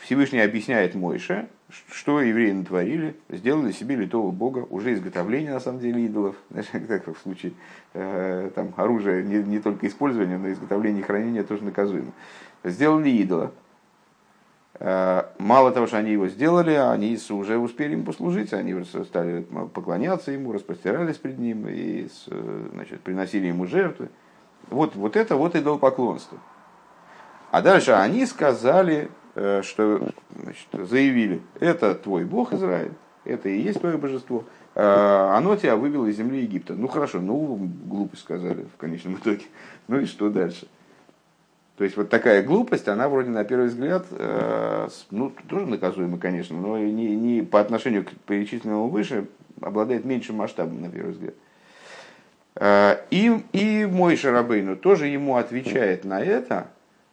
Всевышний 0.00 0.40
объясняет 0.40 0.94
Мойше, 0.94 1.48
что 1.90 2.22
евреи 2.22 2.52
натворили, 2.52 3.16
сделали 3.28 3.70
себе 3.70 3.96
литого 3.96 4.30
бога, 4.30 4.66
уже 4.70 4.94
изготовление, 4.94 5.52
на 5.52 5.60
самом 5.60 5.80
деле, 5.80 6.06
идолов, 6.06 6.36
знаешь, 6.50 6.68
как 6.88 7.06
в 7.06 7.20
случае 7.20 7.52
э, 7.92 8.50
там, 8.54 8.72
оружия, 8.76 9.22
не, 9.22 9.42
не 9.42 9.60
только 9.60 9.86
использование, 9.86 10.38
но 10.38 10.48
и 10.48 10.52
изготовление 10.52 11.00
и 11.00 11.04
хранение 11.04 11.42
тоже 11.42 11.64
наказуемо. 11.64 12.12
Сделали 12.64 13.10
идола. 13.10 13.52
Мало 14.78 15.72
того, 15.72 15.86
что 15.86 15.98
они 15.98 16.12
его 16.12 16.28
сделали, 16.28 16.72
они 16.72 17.18
уже 17.28 17.58
успели 17.58 17.92
им 17.92 18.02
послужить, 18.02 18.54
они 18.54 18.82
стали 18.84 19.42
поклоняться 19.74 20.32
ему, 20.32 20.52
распростирались 20.52 21.16
пред 21.16 21.38
ним 21.38 21.68
и 21.68 22.08
значит, 22.72 23.00
приносили 23.02 23.48
ему 23.48 23.66
жертвы. 23.66 24.08
Вот, 24.68 24.94
вот 24.94 25.16
это 25.16 25.36
вот 25.36 25.56
идолопоклонство. 25.56 26.38
А 27.50 27.62
дальше 27.62 27.92
они 27.92 28.26
сказали, 28.26 29.10
э, 29.34 29.62
что 29.62 30.10
значит, 30.36 30.66
заявили, 30.72 31.42
это 31.58 31.94
твой 31.94 32.24
Бог 32.24 32.52
Израиль, 32.52 32.92
это 33.24 33.48
и 33.48 33.60
есть 33.60 33.80
твое 33.80 33.96
божество, 33.96 34.44
э, 34.74 34.82
оно 34.82 35.56
тебя 35.56 35.76
вывело 35.76 36.06
из 36.06 36.16
земли 36.16 36.42
Египта. 36.42 36.74
Ну 36.74 36.86
хорошо, 36.86 37.20
ну 37.20 37.56
глупость 37.86 38.22
сказали 38.22 38.66
в 38.74 38.76
конечном 38.76 39.14
итоге. 39.14 39.44
Ну 39.88 40.00
и 40.00 40.06
что 40.06 40.30
дальше? 40.30 40.68
То 41.76 41.84
есть 41.84 41.96
вот 41.96 42.10
такая 42.10 42.42
глупость, 42.42 42.88
она 42.88 43.08
вроде 43.08 43.30
на 43.30 43.42
первый 43.42 43.68
взгляд, 43.68 44.06
э, 44.10 44.88
ну 45.10 45.32
тоже 45.48 45.66
наказуема, 45.66 46.18
конечно, 46.18 46.56
но 46.56 46.78
не, 46.78 47.16
не 47.16 47.42
по 47.42 47.58
отношению 47.58 48.04
к 48.04 48.10
перечисленному 48.26 48.88
выше 48.88 49.26
обладает 49.60 50.04
меньшим 50.04 50.36
масштабом 50.36 50.82
на 50.82 50.90
первый 50.90 51.12
взгляд. 51.12 51.34
Э, 52.56 52.96
и, 53.10 53.32
и 53.52 53.86
мой 53.86 54.16
Шарабейну 54.16 54.76
тоже 54.76 55.06
ему 55.06 55.36
отвечает 55.36 56.04
на 56.04 56.20
это 56.20 56.68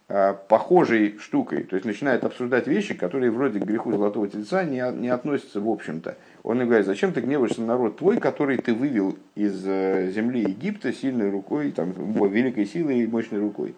э, 0.08 0.34
похожей 0.48 1.18
штукой. 1.20 1.64
То 1.64 1.76
есть 1.76 1.86
начинает 1.86 2.24
обсуждать 2.24 2.68
вещи, 2.68 2.94
которые 2.94 3.32
вроде 3.32 3.60
к 3.60 3.64
греху 3.64 3.92
золотого 3.92 4.28
тельца 4.28 4.64
не, 4.64 4.84
не 4.94 5.10
относятся 5.10 5.62
в 5.62 5.70
общем-то. 5.70 6.18
Он 6.44 6.60
говорит, 6.60 6.86
зачем 6.86 7.14
ты 7.14 7.22
гневаешься 7.22 7.62
на 7.62 7.68
народ 7.68 7.98
твой, 7.98 8.18
который 8.18 8.58
ты 8.58 8.74
вывел 8.74 9.18
из 9.36 9.64
э, 9.66 10.10
земли 10.12 10.42
Египта 10.42 10.92
сильной 10.94 11.30
рукой, 11.30 11.72
там, 11.72 11.92
великой 11.92 12.66
силой 12.66 13.00
и 13.00 13.08
мощной 13.08 13.40
рукой. 13.40 13.76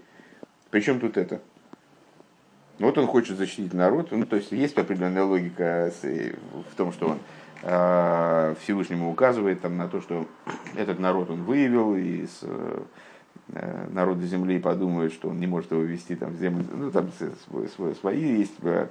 Причем 0.69 0.99
тут 0.99 1.17
это? 1.17 1.41
Вот 2.79 2.97
он 2.97 3.07
хочет 3.07 3.37
защитить 3.37 3.73
народ. 3.73 4.11
Ну, 4.11 4.25
то 4.25 4.37
есть 4.37 4.51
есть 4.51 4.77
определенная 4.77 5.23
логика 5.23 5.91
в 6.01 6.75
том, 6.77 6.93
что 6.93 7.09
он 7.09 7.19
Всевышнему 7.61 9.11
указывает 9.11 9.61
там, 9.61 9.77
на 9.77 9.87
то, 9.87 10.01
что 10.01 10.25
этот 10.75 10.99
народ 10.99 11.29
он 11.29 11.43
выявил, 11.43 11.95
и 11.95 12.25
с 12.25 12.39
э, 12.43 13.87
народа 13.91 14.25
земли 14.25 14.59
подумают, 14.59 15.13
что 15.13 15.29
он 15.29 15.39
не 15.39 15.47
может 15.47 15.71
его 15.71 15.81
вести 15.81 16.15
там, 16.15 16.33
в 16.33 16.37
землю. 16.37 16.65
Ну, 16.73 16.91
там 16.91 17.09
свои 18.01 18.37
есть 18.37 18.53
э, 18.61 18.87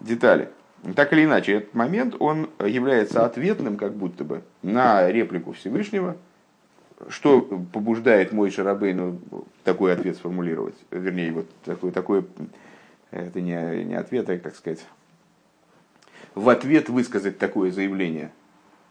детали. 0.00 0.50
Так 0.94 1.12
или 1.12 1.24
иначе, 1.24 1.52
этот 1.52 1.74
момент, 1.74 2.16
он 2.18 2.50
является 2.64 3.24
ответным, 3.24 3.76
как 3.76 3.94
будто 3.94 4.24
бы, 4.24 4.42
на 4.62 5.10
реплику 5.10 5.52
Всевышнего, 5.52 6.16
что 7.08 7.40
побуждает 7.72 8.32
мой 8.32 8.50
Шарабейну 8.50 9.20
такой 9.64 9.92
ответ 9.92 10.16
сформулировать. 10.16 10.74
Вернее, 10.90 11.32
вот 11.32 11.46
такой, 11.64 11.92
такой 11.92 12.26
это 13.12 13.40
не, 13.40 13.84
не 13.84 13.94
ответ, 13.94 14.28
а, 14.28 14.38
как 14.38 14.56
сказать, 14.56 14.84
в 16.34 16.48
ответ 16.48 16.88
высказать 16.88 17.38
такое 17.38 17.70
заявление, 17.70 18.32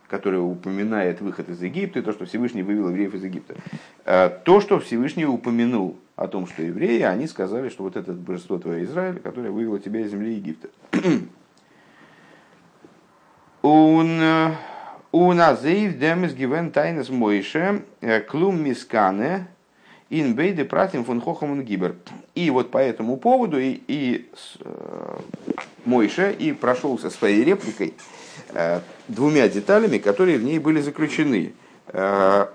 которое 0.08 0.40
упоминает 0.40 1.22
выход 1.22 1.50
из 1.50 1.62
Египта 1.62 2.00
и 2.00 2.02
то, 2.02 2.12
что 2.12 2.26
Всевышний 2.26 2.64
вывел 2.64 2.90
евреев 2.90 3.14
из 3.14 3.24
Египта. 3.24 3.56
А, 4.06 4.30
то, 4.30 4.62
что 4.62 4.80
Всевышний 4.80 5.26
упомянул 5.26 5.98
о 6.16 6.28
том, 6.28 6.48
что 6.48 6.64
евреи, 6.64 7.02
они 7.02 7.28
сказали, 7.28 7.70
что 7.70 7.84
вот 7.84 7.96
это 7.96 8.14
божество 8.14 8.58
твое 8.60 8.84
Израиль, 8.84 9.20
которое 9.20 9.52
вывело 9.52 9.80
тебя 9.80 10.02
из 10.02 10.12
земли 10.12 10.34
Египта. 10.34 10.70
Он 13.62 14.20
у 15.14 15.34
нас 15.34 15.62
демис 15.62 16.34
гивен 16.34 16.72
тайнес 16.72 17.10
Мойше 17.10 17.84
э, 18.00 18.22
клум 18.22 18.64
мискане 18.64 19.48
инбейды 20.20 20.66
пратим 20.66 21.06
фон 21.06 21.22
хохам 21.22 21.64
гибер. 21.64 21.96
И 22.36 22.50
вот 22.50 22.70
по 22.70 22.78
этому 22.78 23.16
поводу 23.16 23.60
и, 23.60 23.80
и 23.88 24.30
э, 24.60 25.18
Мойша 25.86 26.32
и 26.32 26.52
прошелся 26.52 27.10
своей 27.10 27.44
репликой 27.44 27.94
э, 28.50 28.82
двумя 29.08 29.48
деталями, 29.48 29.98
которые 29.98 30.38
в 30.38 30.44
ней 30.44 30.60
были 30.60 30.82
заключены. 30.82 31.54
Э, 31.88 32.48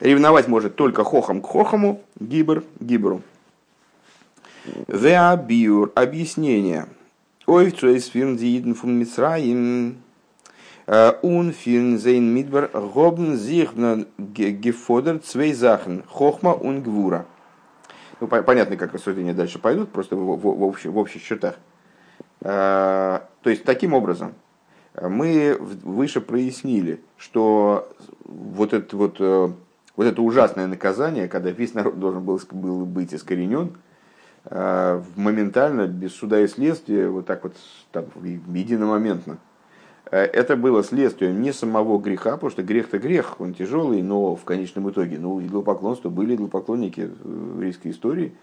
ревновать 0.00 0.48
может 0.48 0.74
только 0.74 1.04
хохам 1.04 1.40
к 1.40 1.46
хохаму, 1.46 2.02
гибер 2.18 2.64
гиберу. 2.80 3.22
Веабиур 4.88 5.92
объяснение. 5.94 6.86
Ой, 7.46 7.70
цойс 7.70 8.06
фирн 8.06 8.36
дииден 8.36 8.74
фун 8.74 8.98
мицраим 8.98 9.98
Un 10.86 11.52
фин 11.52 11.98
зейн 11.98 12.24
мидбар 12.24 12.70
гобн 12.72 13.36
зихна 13.36 14.06
гефодер 14.18 15.18
цвей 15.18 15.52
захн 15.52 16.02
хохма 16.08 16.50
un 16.60 16.82
гвура. 16.82 17.26
Ну, 18.20 18.26
понятно, 18.26 18.76
как 18.76 18.94
рассуждения 18.94 19.34
дальше 19.34 19.58
пойдут, 19.58 19.90
просто 19.90 20.16
в, 20.16 20.36
в, 20.36 20.40
в, 20.40 20.62
общих, 20.62 20.92
в 20.92 20.98
общих 20.98 21.22
чертах. 21.22 21.56
То 22.40 23.20
есть, 23.44 23.64
таким 23.64 23.94
образом, 23.94 24.34
мы 25.00 25.56
выше 25.58 26.20
прояснили, 26.20 27.00
что 27.16 27.92
вот 28.24 28.72
это, 28.72 28.96
вот, 28.96 29.18
вот 29.20 29.56
это 30.06 30.22
ужасное 30.22 30.66
наказание, 30.66 31.28
когда 31.28 31.50
весь 31.50 31.74
народ 31.74 31.98
должен 31.98 32.22
был, 32.22 32.40
был 32.50 32.84
быть 32.84 33.12
искоренен, 33.12 33.76
моментально, 34.50 35.86
без 35.86 36.14
суда 36.14 36.40
и 36.40 36.46
следствия, 36.46 37.08
вот 37.08 37.26
так 37.26 37.42
вот 37.42 37.56
там, 37.90 38.04
единомоментно. 38.22 39.38
Это 40.10 40.56
было 40.56 40.82
следствием 40.82 41.40
не 41.40 41.52
самого 41.52 41.98
греха, 41.98 42.32
потому 42.32 42.50
что 42.50 42.62
грех-то 42.62 42.98
грех, 42.98 43.40
он 43.40 43.54
тяжелый, 43.54 44.02
но 44.02 44.36
в 44.36 44.44
конечном 44.44 44.90
итоге, 44.90 45.18
ну, 45.18 45.40
идолопоклонство 45.40 46.10
были 46.10 46.34
идолопоклонники 46.34 47.10
в 47.22 47.54
еврейской 47.54 47.92
истории, 47.92 48.34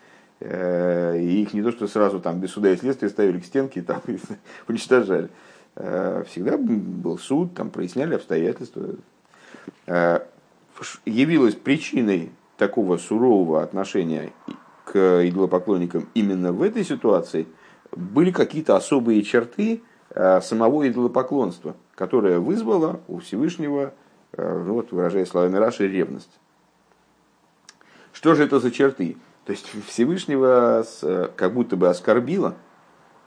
и 0.41 1.45
их 1.45 1.53
не 1.53 1.61
то, 1.61 1.71
что 1.71 1.87
сразу 1.87 2.19
там 2.19 2.39
без 2.39 2.51
суда 2.51 2.71
и 2.71 2.77
следствия 2.77 3.09
ставили 3.09 3.39
к 3.39 3.45
стенке 3.45 3.81
и 3.81 3.83
там 3.83 4.01
уничтожали. 4.67 5.29
Всегда 5.75 6.57
был 6.57 7.19
суд, 7.19 7.53
там 7.53 7.69
проясняли 7.69 8.15
обстоятельства. 8.15 8.95
Явилась 11.05 11.55
причиной 11.55 12.31
такого 12.57 12.97
сурового 12.97 13.63
отношения 13.63 14.31
к 14.85 15.23
идолопоклонникам 15.27 16.07
именно 16.13 16.51
в 16.51 16.61
этой 16.61 16.83
ситуации 16.83 17.47
были 17.95 18.31
какие-то 18.31 18.75
особые 18.75 19.23
черты 19.23 19.75
э, 19.75 19.88
самого 20.15 20.87
идолопоклонства, 20.87 21.75
которое 21.95 22.39
вызвало 22.39 22.99
у 23.07 23.19
Всевышнего, 23.19 23.93
э, 24.33 24.63
ну 24.65 24.73
вот 24.73 24.91
выражая 24.91 25.25
словами 25.25 25.57
Раши, 25.57 25.87
ревность. 25.87 26.39
Что 28.11 28.35
же 28.35 28.43
это 28.43 28.59
за 28.59 28.71
черты? 28.71 29.17
То 29.45 29.51
есть 29.51 29.67
Всевышнего 29.87 30.85
э, 31.01 31.29
как 31.35 31.53
будто 31.53 31.75
бы 31.75 31.89
оскорбило 31.89 32.55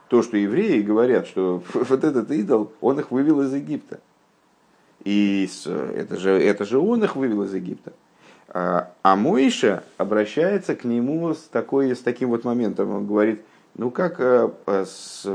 то, 0.09 0.23
что 0.23 0.37
евреи 0.37 0.83
говорят, 0.83 1.27
что 1.27 1.63
вот 1.75 2.05
этот 2.05 2.31
идол, 2.31 2.73
он 2.81 2.99
их 3.01 3.11
вывел 3.11 3.41
из 3.43 3.55
Египта. 3.55 4.01
И 5.05 5.49
это 5.67 6.17
же, 6.17 6.31
это 6.31 6.65
же 6.65 6.79
он 6.79 7.03
их 7.03 7.17
вывел 7.17 7.43
из 7.43 7.55
Египта. 7.55 7.93
А, 8.49 8.93
а 9.03 9.17
Моиша 9.17 9.83
обращается 9.97 10.77
к 10.77 10.85
нему 10.85 11.33
с, 11.33 11.39
такой, 11.39 11.97
с 11.97 12.01
таким 12.01 12.29
вот 12.29 12.45
моментом. 12.45 12.91
Он 12.91 13.07
говорит, 13.07 13.43
ну 13.75 13.91
как, 13.91 14.17
э, 14.19 14.51
с, 14.67 15.27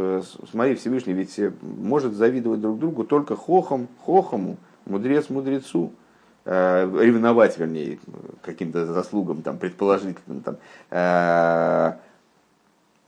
смотри, 0.52 0.76
Всевышний 0.76 1.14
ведь 1.14 1.40
может 1.62 2.14
завидовать 2.14 2.62
друг 2.62 2.80
другу 2.80 3.04
только 3.04 3.36
хохом, 3.36 3.88
хохому, 4.06 4.58
мудрец 4.86 5.30
мудрецу, 5.30 5.94
э, 6.46 6.90
ревновать, 7.02 7.58
вернее, 7.58 8.00
каким-то 8.44 8.86
заслугам, 8.86 9.42
там, 9.42 9.58
предположительным, 9.58 10.42
там, 10.42 10.58
э, 10.92 11.94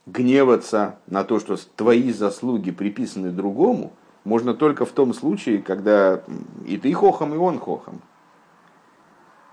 гневаться 0.08 0.96
на 1.08 1.24
то, 1.24 1.40
что 1.40 1.58
твои 1.76 2.12
заслуги 2.12 2.72
приписаны 2.72 3.30
другому, 3.30 3.94
можно 4.24 4.54
только 4.54 4.86
в 4.86 4.92
том 4.92 5.14
случае, 5.14 5.60
когда 5.60 6.22
и 6.66 6.78
ты 6.78 6.92
חכם, 6.94 7.34
и 7.34 7.38
он 7.38 7.60
חכם. 7.60 8.02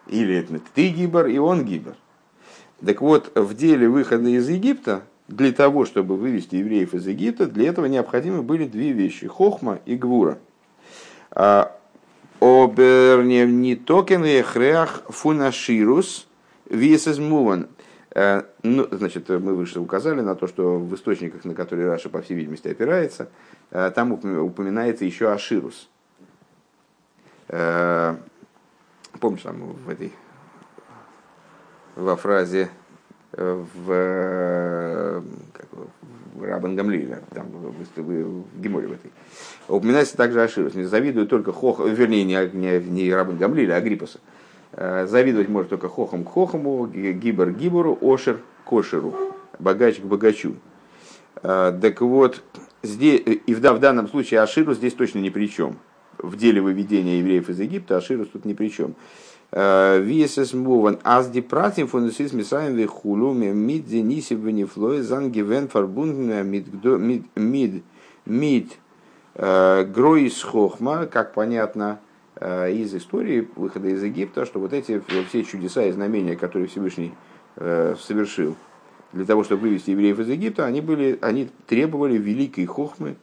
Или 0.06 0.42
ты 0.74 0.88
גבור, 0.88 1.26
и 1.26 1.38
он 1.38 1.64
גבור. 1.64 1.94
Так 2.84 3.00
вот, 3.00 3.32
в 3.34 3.54
деле 3.54 3.88
выхода 3.88 4.28
из 4.28 4.48
Египта, 4.48 5.02
для 5.28 5.52
того, 5.52 5.84
чтобы 5.84 6.16
вывести 6.16 6.56
евреев 6.56 6.94
из 6.94 7.06
Египта, 7.06 7.46
для 7.46 7.68
этого 7.68 7.86
необходимы 7.86 8.42
были 8.42 8.66
две 8.66 8.92
вещи– 8.92 9.26
חכמה 9.28 9.80
и 9.84 9.96
גבורה. 9.96 10.38
А, 11.30 11.76
אבער 12.40 13.76
ניטא 13.76 14.00
קיין 14.00 14.24
הכרח 14.24 15.02
פון 15.08 15.44
עשירות 15.44 16.28
ווי 16.68 16.91
ס'איז 16.91 17.30
מובן. 17.30 17.68
Э, 18.14 18.42
ну, 18.62 18.86
значит, 18.90 19.28
мы 19.28 19.54
выше 19.54 19.80
указали 19.80 20.20
на 20.20 20.34
то, 20.34 20.46
что 20.46 20.78
в 20.78 20.94
источниках, 20.94 21.44
на 21.44 21.54
которые 21.54 21.88
Раши, 21.88 22.08
по 22.08 22.22
всей 22.22 22.34
видимости, 22.34 22.68
опирается, 22.68 23.28
э, 23.70 23.90
там 23.94 24.12
упоминается 24.12 25.04
еще 25.04 25.32
Аширус. 25.32 25.88
Э, 27.48 28.16
помнишь, 29.20 29.42
там 29.42 29.72
в 29.72 29.88
этой 29.88 30.12
во 31.94 32.16
фразе 32.16 32.70
в, 33.36 35.22
как, 35.52 35.66
в 36.34 36.42
Рабан 36.42 36.76
Гамлиля, 36.76 37.20
там, 37.34 37.46
в, 37.48 38.00
в 38.02 38.60
Геморе 38.60 38.88
в 38.88 38.92
этой. 38.92 39.10
Упоминается 39.68 40.16
также 40.16 40.42
Аширус. 40.42 40.74
Не 40.74 40.84
завидует 40.84 41.28
только 41.28 41.52
Хох, 41.52 41.80
вернее, 41.80 42.24
не, 42.24 42.34
не, 42.52 42.78
не 42.80 43.14
Рабан 43.14 43.36
Гамлиля, 43.36 43.74
а 43.74 43.80
Гриппуса. 43.80 44.18
Э, 44.72 45.06
завидовать 45.06 45.48
может 45.48 45.70
только 45.70 45.88
хохом 45.88 46.24
к 46.24 46.28
хохому, 46.28 46.86
гибор 46.86 47.52
к 47.52 47.56
гибору, 47.56 47.96
ошер 48.00 48.40
к 48.64 48.72
ошеру, 48.72 49.14
богач 49.58 50.00
к 50.00 50.04
богачу. 50.04 50.56
Э, 51.42 51.76
так 51.80 52.00
вот, 52.02 52.42
здесь, 52.82 53.22
и 53.24 53.54
в, 53.54 53.60
в 53.60 53.78
данном 53.78 54.08
случае 54.08 54.40
Аширу 54.40 54.74
здесь 54.74 54.92
точно 54.92 55.20
ни 55.20 55.30
при 55.30 55.48
чем. 55.48 55.78
В 56.18 56.36
деле 56.36 56.60
выведения 56.60 57.18
евреев 57.18 57.48
из 57.48 57.60
Египта 57.60 57.96
Аширус 57.96 58.28
тут 58.28 58.44
ни 58.44 58.54
при 58.54 58.68
чем. 58.68 58.94
Э, 59.58 60.00
Виесес 60.00 60.52
муван. 60.52 60.98
Азди 61.02 61.40
пратим 61.40 61.86
фунусис 61.88 62.32
мисаем 62.32 62.74
вихулу 62.74 63.32
мид 63.32 63.86
денисив 63.86 64.40
венифлой 64.40 65.00
зангивен 65.00 65.68
фарбунден 65.68 66.46
мид 66.46 66.66
мид 67.36 67.84
мид 68.26 68.72
гроис 69.34 70.42
хохма, 70.42 71.06
как 71.06 71.32
понятно, 71.32 72.00
Э, 72.38 72.70
из 72.70 72.94
истории 72.94 73.48
выхода 73.56 73.88
из 73.88 74.02
Египта, 74.02 74.44
что 74.44 74.60
вот 74.60 74.74
эти 74.74 75.00
все 75.28 75.42
чудеса 75.42 75.84
и 75.84 75.92
знамения, 75.92 76.36
которые 76.36 76.68
Всевышний 76.68 77.14
э, 77.56 77.94
совершил 77.98 78.56
для 79.14 79.24
того, 79.24 79.42
чтобы 79.42 79.62
вывести 79.62 79.92
евреев 79.92 80.18
из 80.18 80.28
Египта, 80.28 80.66
они, 80.66 80.82
были, 80.82 81.18
они 81.22 81.48
требовали 81.66 82.18
великой 82.18 82.66
хохмы, 82.66 83.16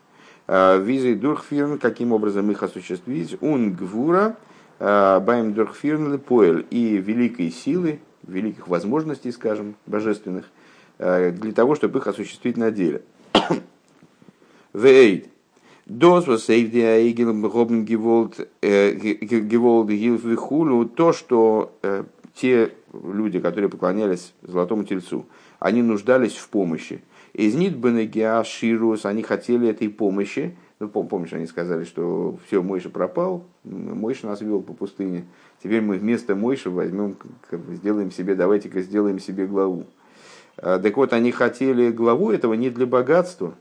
э, 0.48 0.80
визы 0.82 1.14
дурхфирн, 1.14 1.78
каким 1.78 2.12
образом 2.12 2.50
их 2.50 2.64
осуществить, 2.64 3.38
ун 3.40 3.74
гвура, 3.74 4.36
байм 4.80 5.54
дурхфирн 5.54 6.20
поэль, 6.20 6.66
и 6.70 6.98
великой 6.98 7.52
силы, 7.52 8.00
великих 8.28 8.68
возможностей, 8.68 9.32
скажем, 9.32 9.76
божественных, 9.86 10.50
для 10.98 11.52
того, 11.54 11.76
чтобы 11.76 12.00
их 12.00 12.08
осуществить 12.08 12.58
на 12.58 12.72
деле. 12.72 13.02
Вейд. 14.74 15.28
Дос 15.86 16.28
was 16.28 16.40
сейфди 16.40 16.80
аигел 16.80 17.34
гобн 17.34 17.84
геволд 17.84 18.38
гилф 18.62 20.24
вихулу, 20.24 20.86
то, 20.86 21.12
что 21.12 21.78
э, 21.82 22.06
те 22.34 22.72
люди, 22.94 23.42
которые 23.42 23.70
поклонялись 23.70 24.34
золотому 24.44 24.86
тельцу, 24.86 25.26
они 25.60 25.82
нуждались 25.82 26.36
в 26.36 26.48
помощи. 26.48 27.02
Из 27.34 27.56
Нидбенегиа 27.56 28.46
Ширус, 28.46 29.06
они 29.06 29.24
хотели 29.24 29.68
этой 29.68 29.90
помощи. 29.90 30.56
Ну, 30.84 30.90
помнишь, 30.90 31.32
они 31.32 31.48
сказали, 31.48 31.86
что 31.86 32.38
все, 32.46 32.62
Мойша 32.62 32.90
пропал, 32.90 33.46
Мойша 33.64 34.28
нас 34.28 34.42
вел 34.42 34.62
по 34.62 34.74
пустыне. 34.74 35.24
Теперь 35.64 35.80
мы 35.80 35.98
вместо 35.98 36.36
Мойша 36.36 36.70
возьмем, 36.70 37.16
сделаем 37.70 38.12
себе, 38.12 38.36
давайте-ка 38.36 38.82
сделаем 38.82 39.18
себе 39.18 39.48
главу. 39.48 39.86
Э, 40.58 40.80
так 40.84 40.98
вот, 40.98 41.14
они 41.14 41.32
хотели 41.32 41.90
главу 41.90 42.32
этого 42.32 42.54
не 42.56 42.70
для 42.70 42.86
богатства, 42.86 43.54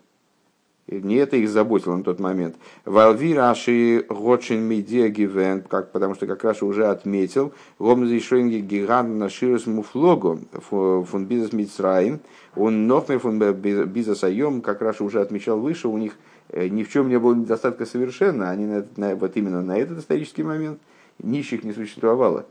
не 0.88 1.14
это 1.14 1.36
их 1.36 1.48
заботило 1.48 1.96
на 1.96 2.02
тот 2.02 2.18
момент. 2.18 2.56
Валви 2.84 3.34
Раши 3.34 4.04
Гочин 4.08 4.62
Медиа 4.62 5.08
Гивен, 5.08 5.62
как, 5.62 5.92
потому 5.92 6.16
что 6.16 6.26
как 6.26 6.42
Раша 6.42 6.66
уже 6.66 6.86
отметил, 6.86 7.52
Гомзи 7.78 8.18
Шойнги 8.18 8.56
Гигант 8.56 9.10
Наширус 9.10 9.66
Муфлого 9.66 10.40
фон 10.60 11.26
Бизнес 11.26 11.52
Мицраим, 11.52 12.18
он 12.56 12.88
Нохмер 12.88 13.20
фон 13.20 13.38
Бизнес 13.38 14.24
Айом, 14.24 14.60
как 14.60 14.82
Раша 14.82 15.04
уже 15.04 15.20
отмечал 15.20 15.60
выше, 15.60 15.86
у 15.86 15.96
них 15.98 16.16
ни 16.52 16.82
в 16.82 16.90
чем 16.90 17.08
не 17.08 17.18
было 17.18 17.34
недостатка 17.34 17.86
совершенно, 17.86 18.50
они 18.50 18.66
на, 18.66 18.86
на, 18.96 19.16
вот 19.16 19.36
именно 19.36 19.62
на 19.62 19.78
этот 19.78 19.98
исторический 19.98 20.42
момент 20.42 20.80
нищих 21.22 21.64
не 21.64 21.72
существовало. 21.72 22.46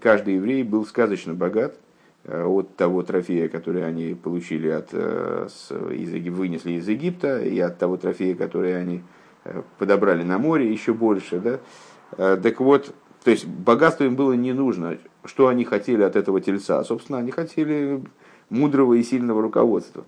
Каждый 0.00 0.34
еврей 0.34 0.62
был 0.62 0.86
сказочно 0.86 1.34
богат, 1.34 1.78
Э, 2.24 2.44
от 2.44 2.76
того 2.76 3.02
трофея, 3.02 3.48
который 3.48 3.86
они 3.86 4.14
получили 4.14 4.68
от, 4.68 4.88
э, 4.92 5.48
с, 5.48 5.72
из, 5.72 6.12
вынесли 6.30 6.72
из 6.72 6.86
Египта, 6.86 7.40
и 7.40 7.58
от 7.58 7.78
того 7.78 7.96
трофея, 7.96 8.34
который 8.34 8.78
они 8.78 9.02
э, 9.44 9.62
подобрали 9.78 10.24
на 10.24 10.36
море, 10.36 10.70
еще 10.70 10.92
больше. 10.92 11.40
Да? 11.40 12.36
Так 12.36 12.60
вот, 12.60 12.94
то 13.22 13.30
есть 13.30 13.46
богатство 13.46 14.04
им 14.04 14.16
было 14.16 14.32
не 14.32 14.52
нужно. 14.52 14.98
Что 15.24 15.48
они 15.48 15.64
хотели 15.64 16.02
от 16.02 16.16
этого 16.16 16.40
тельца? 16.40 16.82
Собственно, 16.84 17.18
они 17.18 17.30
хотели 17.30 18.02
мудрого 18.50 18.94
и 18.94 19.02
сильного 19.02 19.42
руководства. 19.42 20.04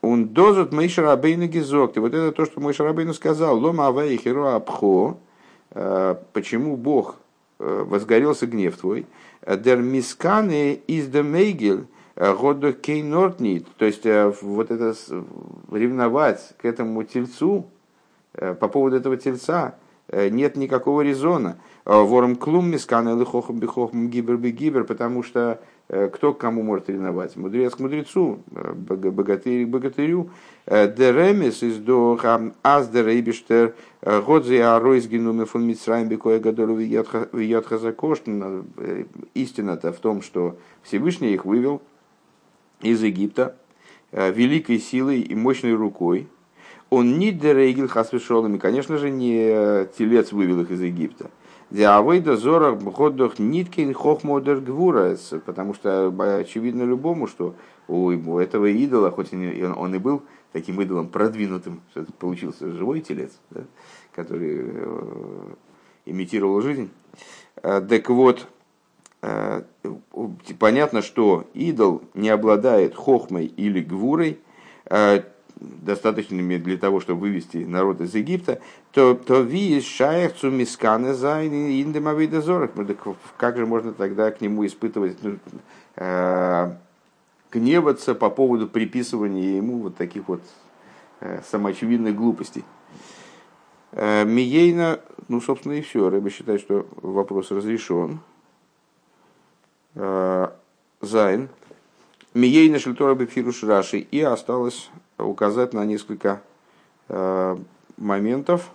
Он 0.00 0.28
дозут 0.28 0.72
Мейша 0.72 1.02
Рабейну 1.02 1.46
Гизок. 1.46 1.96
И 1.96 2.00
вот 2.00 2.14
это 2.14 2.32
то, 2.32 2.44
что 2.44 2.60
Мейша 2.60 2.84
Рабейну 2.84 3.14
сказал. 3.14 3.58
Лома 3.58 3.88
Авай 3.88 4.16
Хиро 4.16 4.54
Абхо. 4.54 5.18
Почему 6.32 6.76
Бог 6.76 7.16
возгорелся 7.58 8.46
гнев 8.46 8.76
твой? 8.76 9.06
дер 9.46 9.78
мисканы 9.78 10.80
из 10.86 11.08
де 11.08 11.22
мейгель 11.22 11.86
года 12.16 12.72
кейнортнит, 12.72 13.66
то 13.76 13.84
есть 13.84 14.04
э, 14.04 14.32
вот 14.42 14.70
это 14.70 14.94
ревновать 15.70 16.54
к 16.60 16.64
этому 16.64 17.04
тельцу, 17.04 17.66
э, 18.34 18.54
по 18.54 18.66
поводу 18.68 18.96
этого 18.96 19.16
тельца, 19.16 19.76
э, 20.08 20.28
нет 20.28 20.56
никакого 20.56 21.02
резона. 21.02 21.58
Вором 21.84 22.36
клум 22.36 22.70
мисканы 22.70 23.18
лихохом 23.18 23.60
бихохом 23.60 24.10
гибер 24.10 24.36
гибер, 24.36 24.84
потому 24.84 25.22
что 25.22 25.60
кто 25.88 26.34
к 26.34 26.38
кому 26.38 26.62
может 26.62 26.90
ревновать? 26.90 27.36
Мудрец 27.36 27.74
к 27.74 27.78
мудрецу, 27.78 28.40
богатырь 28.50 29.64
к 29.64 29.68
богатырю. 29.68 30.30
Деремис 30.66 31.62
из 31.62 31.78
до 31.78 32.20
аз 32.62 32.88
дерейбиштер 32.88 33.74
годзи 34.02 34.56
аройс 34.56 35.06
генуме 35.06 35.46
фон 35.46 35.66
Мицраем 35.66 36.08
бекоя 36.08 36.40
гадолу 36.40 36.74
вият 36.76 37.66
хазакош. 37.66 38.22
Истина-то 39.32 39.92
в 39.92 39.98
том, 39.98 40.20
что 40.20 40.58
Всевышний 40.82 41.32
их 41.32 41.46
вывел 41.46 41.80
из 42.82 43.02
Египта 43.02 43.56
великой 44.12 44.78
силой 44.80 45.20
и 45.20 45.34
мощной 45.34 45.74
рукой. 45.74 46.28
Он 46.90 47.18
не 47.18 47.32
дерегил 47.32 47.88
хасвешолами, 47.88 48.56
конечно 48.56 48.96
же, 48.98 49.10
не 49.10 49.86
телец 49.98 50.32
вывел 50.32 50.60
их 50.62 50.70
из 50.70 50.80
Египта. 50.80 51.30
Диавейда 51.70 52.36
зорах 52.36 52.82
ходох 52.94 53.38
ниткин 53.38 53.92
хохмодер 53.92 54.60
гвурас, 54.60 55.34
потому 55.44 55.74
что 55.74 56.08
очевидно 56.38 56.84
любому, 56.84 57.26
что 57.26 57.54
у 57.88 58.38
этого 58.38 58.66
идола, 58.66 59.10
хоть 59.10 59.32
он 59.32 59.94
и 59.94 59.98
был 59.98 60.22
таким 60.52 60.80
идолом 60.80 61.08
продвинутым, 61.08 61.82
что 61.90 62.06
получился 62.18 62.70
живой 62.72 63.00
телец, 63.00 63.32
да, 63.50 63.62
который 64.14 64.60
э, 64.62 65.54
имитировал 66.06 66.62
жизнь. 66.62 66.90
Э, 67.62 67.82
так 67.86 68.08
вот, 68.08 68.46
э, 69.20 69.62
понятно, 70.58 71.02
что 71.02 71.44
идол 71.52 72.02
не 72.14 72.30
обладает 72.30 72.94
хохмой 72.94 73.44
или 73.44 73.80
гвурой, 73.80 74.38
достаточными 75.60 76.56
для 76.56 76.76
того, 76.76 77.00
чтобы 77.00 77.22
вывести 77.22 77.58
народ 77.58 78.00
из 78.00 78.14
Египта, 78.14 78.60
то, 78.92 79.14
то 79.14 79.40
ви 79.40 79.80
шаях 79.80 80.42
мисканы 80.42 81.14
за 81.14 81.46
индемавидозорах. 81.46 82.70
Ну, 82.74 83.16
как 83.36 83.56
же 83.56 83.66
можно 83.66 83.92
тогда 83.92 84.30
к 84.30 84.40
нему 84.40 84.66
испытывать, 84.66 85.18
ну, 85.22 85.38
э, 85.96 86.72
гневаться 87.50 88.14
по 88.14 88.30
поводу 88.30 88.68
приписывания 88.68 89.56
ему 89.56 89.78
вот 89.78 89.96
таких 89.96 90.28
вот 90.28 90.42
э, 91.20 91.40
самоочевидных 91.50 92.14
глупостей? 92.14 92.64
Э, 93.92 94.24
Миейна, 94.24 95.00
ну, 95.28 95.40
собственно, 95.40 95.72
и 95.74 95.82
все. 95.82 96.08
Рыба 96.08 96.30
считает, 96.30 96.60
что 96.60 96.86
вопрос 97.02 97.50
разрешен. 97.50 98.20
Э, 99.94 100.48
Зайн. 101.00 101.48
Миейна 102.34 102.78
шельтора 102.78 103.14
бифируш 103.14 103.62
раши. 103.64 103.98
И 103.98 104.20
осталось 104.20 104.90
указать 105.18 105.72
на 105.72 105.84
несколько 105.84 106.40
э, 107.08 107.56
моментов 107.96 108.70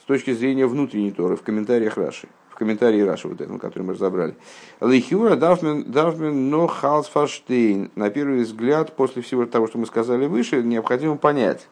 с 0.00 0.04
точки 0.04 0.32
зрения 0.32 0.66
внутренней 0.66 1.10
Торы 1.10 1.36
в 1.36 1.42
комментариях 1.42 1.96
Раши. 1.96 2.28
В 2.50 2.56
комментарии 2.56 3.00
Раши, 3.00 3.26
вот 3.26 3.40
этом, 3.40 3.58
который 3.58 3.82
мы 3.82 3.94
разобрали. 3.94 4.34
Лихюра 4.80 5.34
давмен 5.34 6.50
но 6.50 6.66
халс 6.66 7.08
фаштейн. 7.08 7.90
На 7.96 8.10
первый 8.10 8.42
взгляд, 8.42 8.94
после 8.94 9.22
всего 9.22 9.44
того, 9.46 9.66
что 9.66 9.78
мы 9.78 9.86
сказали 9.86 10.26
выше, 10.26 10.62
необходимо 10.62 11.16
понять. 11.16 11.66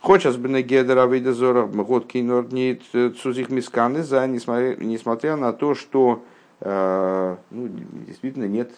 Хочешь 0.00 0.36
бы 0.36 0.48
на 0.48 0.62
гедера 0.62 1.06
выйдезора 1.06 1.66
год 1.66 2.06
кинорнит 2.06 2.82
цузих 3.22 3.50
мисканы 3.50 4.02
за 4.02 4.26
несмотря 4.26 5.36
на 5.36 5.52
то, 5.52 5.74
что 5.74 6.24
э, 6.60 7.36
ну, 7.50 7.68
действительно 8.06 8.46
нет 8.46 8.72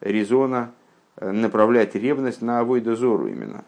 резона 0.00 0.72
направлять 1.20 1.94
ревность 1.94 2.42
на 2.42 2.60
авойдозору 2.60 3.28
именно. 3.28 3.64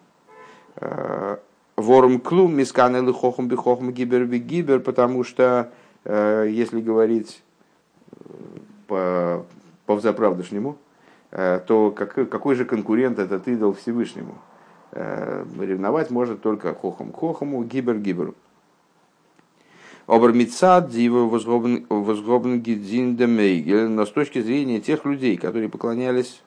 Э, 0.76 1.38
ворм 1.76 2.20
клум 2.20 2.56
мискан 2.56 2.96
или 2.96 3.10
бихохом 3.48 3.92
гибер 3.92 4.26
гибер, 4.26 4.80
потому 4.80 5.24
что, 5.24 5.72
э, 6.04 6.46
если 6.50 6.80
говорить 6.80 7.42
э, 8.12 8.14
по, 8.86 9.46
по 9.86 9.94
взаправдышнему, 9.96 10.76
то 11.30 11.94
как, 11.96 12.28
какой 12.28 12.56
же 12.56 12.64
конкурент 12.64 13.20
этот 13.20 13.46
идол 13.46 13.72
Всевышнему? 13.74 14.34
Ревновать 14.90 16.10
может 16.10 16.42
только 16.42 16.74
хохом 16.74 17.12
хохому, 17.12 17.62
гибер 17.62 17.98
гиберу. 17.98 18.34
Обермицад 20.08 20.90
дива 20.90 21.28
возгробен 21.28 22.60
гидзин 22.60 23.94
но 23.94 24.06
с 24.06 24.10
точки 24.10 24.42
зрения 24.42 24.80
тех 24.80 25.04
людей, 25.04 25.36
которые 25.36 25.68
поклонялись 25.68 26.42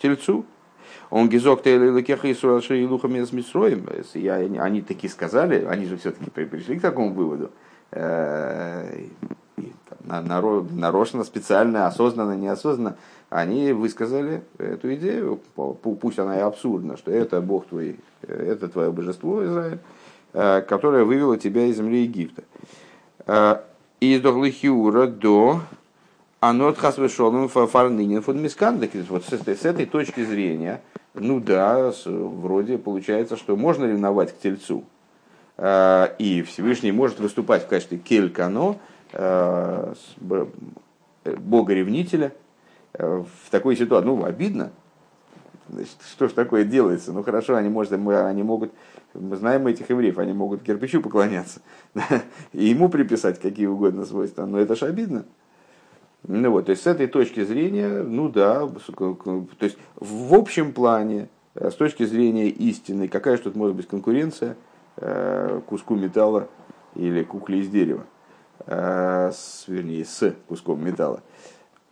тельцу. 0.00 0.44
Он 1.10 1.28
гизок 1.28 1.62
тейлакеха 1.62 2.28
и 2.28 2.84
лухами 2.86 3.24
с 3.24 3.32
Мисроем. 3.32 3.86
Они 4.60 4.82
таки 4.82 5.08
сказали, 5.08 5.64
они 5.64 5.86
же 5.86 5.96
все-таки 5.96 6.30
пришли 6.30 6.78
к 6.78 6.82
такому 6.82 7.14
выводу. 7.14 7.50
Э, 7.90 9.06
нарочно, 10.04 11.24
специально, 11.24 11.86
осознанно, 11.86 12.36
неосознанно, 12.36 12.96
они 13.30 13.72
высказали 13.72 14.42
эту 14.58 14.94
идею, 14.94 15.40
пусть 15.54 16.18
она 16.18 16.38
и 16.38 16.40
абсурдна, 16.40 16.96
что 16.96 17.10
это 17.10 17.40
Бог 17.40 17.66
твой, 17.66 17.98
это 18.22 18.68
твое 18.68 18.90
божество, 18.90 19.44
Израиль, 19.44 19.78
э, 20.32 20.62
которое 20.62 21.04
вывело 21.04 21.36
тебя 21.36 21.66
из 21.66 21.76
земли 21.76 22.02
Египта. 22.02 22.42
Э, 23.26 23.60
из 24.00 24.20
Доглихиура 24.20 25.06
до 25.06 25.60
Анот 26.40 26.78
хасвешолом 26.78 27.48
фарнынин 27.48 28.22
фон 28.22 28.40
мискан. 28.40 28.80
Вот 29.08 29.24
с 29.24 29.32
этой, 29.32 29.56
с 29.56 29.64
этой 29.64 29.86
точки 29.86 30.24
зрения, 30.24 30.80
ну 31.14 31.40
да, 31.40 31.92
вроде 32.06 32.78
получается, 32.78 33.36
что 33.36 33.56
можно 33.56 33.86
ревновать 33.86 34.32
к 34.32 34.38
тельцу. 34.38 34.84
А, 35.56 36.14
и 36.18 36.42
Всевышний 36.42 36.92
может 36.92 37.18
выступать 37.18 37.64
в 37.64 37.66
качестве 37.66 37.98
келькано, 37.98 38.76
а, 39.12 39.94
бога-ревнителя, 41.24 42.32
а, 42.92 43.24
в 43.24 43.50
такой 43.50 43.76
ситуации. 43.76 44.06
Ну, 44.06 44.24
обидно. 44.24 44.70
Значит, 45.68 45.96
что 46.08 46.28
ж 46.28 46.32
такое 46.32 46.64
делается? 46.64 47.12
Ну 47.12 47.24
хорошо, 47.24 47.56
они, 47.56 47.68
может, 47.68 47.92
они 47.92 48.42
могут, 48.44 48.72
мы 49.12 49.36
знаем 49.36 49.66
этих 49.66 49.90
евреев, 49.90 50.18
они 50.18 50.32
могут 50.32 50.62
кирпичу 50.62 51.02
поклоняться 51.02 51.60
и 52.52 52.66
ему 52.66 52.88
приписать 52.88 53.38
какие 53.38 53.66
угодно 53.66 54.06
свойства, 54.06 54.46
но 54.46 54.58
это 54.58 54.76
ж 54.76 54.84
обидно. 54.84 55.24
Ну 56.26 56.50
вот, 56.50 56.66
то 56.66 56.70
есть 56.70 56.82
с 56.82 56.86
этой 56.86 57.06
точки 57.06 57.44
зрения, 57.44 58.02
ну 58.02 58.28
да, 58.28 58.66
то 58.66 59.44
есть 59.60 59.78
в 59.96 60.34
общем 60.34 60.72
плане, 60.72 61.28
э, 61.54 61.70
с 61.70 61.74
точки 61.74 62.04
зрения 62.04 62.48
истины, 62.48 63.08
какая 63.08 63.36
же 63.36 63.44
тут 63.44 63.56
может 63.56 63.76
быть 63.76 63.86
конкуренция 63.86 64.56
э, 64.96 65.60
куску 65.66 65.94
металла 65.94 66.48
или 66.94 67.22
кукле 67.22 67.60
из 67.60 67.68
дерева, 67.68 68.04
э, 68.66 69.30
с, 69.32 69.64
вернее, 69.68 70.04
с 70.04 70.34
куском 70.48 70.84
металла 70.84 71.22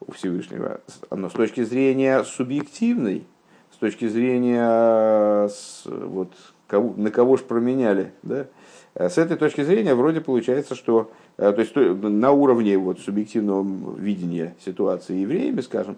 у 0.01 0.13
Всевышнего. 0.13 0.81
Но 1.11 1.31
с 1.31 1.33
точки 1.33 1.63
зрения 1.63 2.23
субъективной, 2.25 3.27
с 3.73 3.77
точки 3.77 4.09
зрения 4.09 5.49
вот, 5.85 6.33
кого, 6.67 6.95
на 6.97 7.11
кого 7.11 7.37
же 7.37 7.45
променяли, 7.45 8.13
да, 8.23 8.47
с 8.95 9.19
этой 9.19 9.37
точки 9.37 9.63
зрения 9.63 9.95
вроде 9.95 10.21
получается, 10.21 10.75
что 10.75 11.11
Э, 11.39 11.53
то 11.53 11.61
есть 11.61 11.75
на 11.77 12.33
уровне 12.33 12.79
вот, 12.79 13.01
субъективного 13.01 13.67
видения 13.97 14.55
ситуации 14.65 15.17
евреями, 15.17 15.61
скажем, 15.61 15.97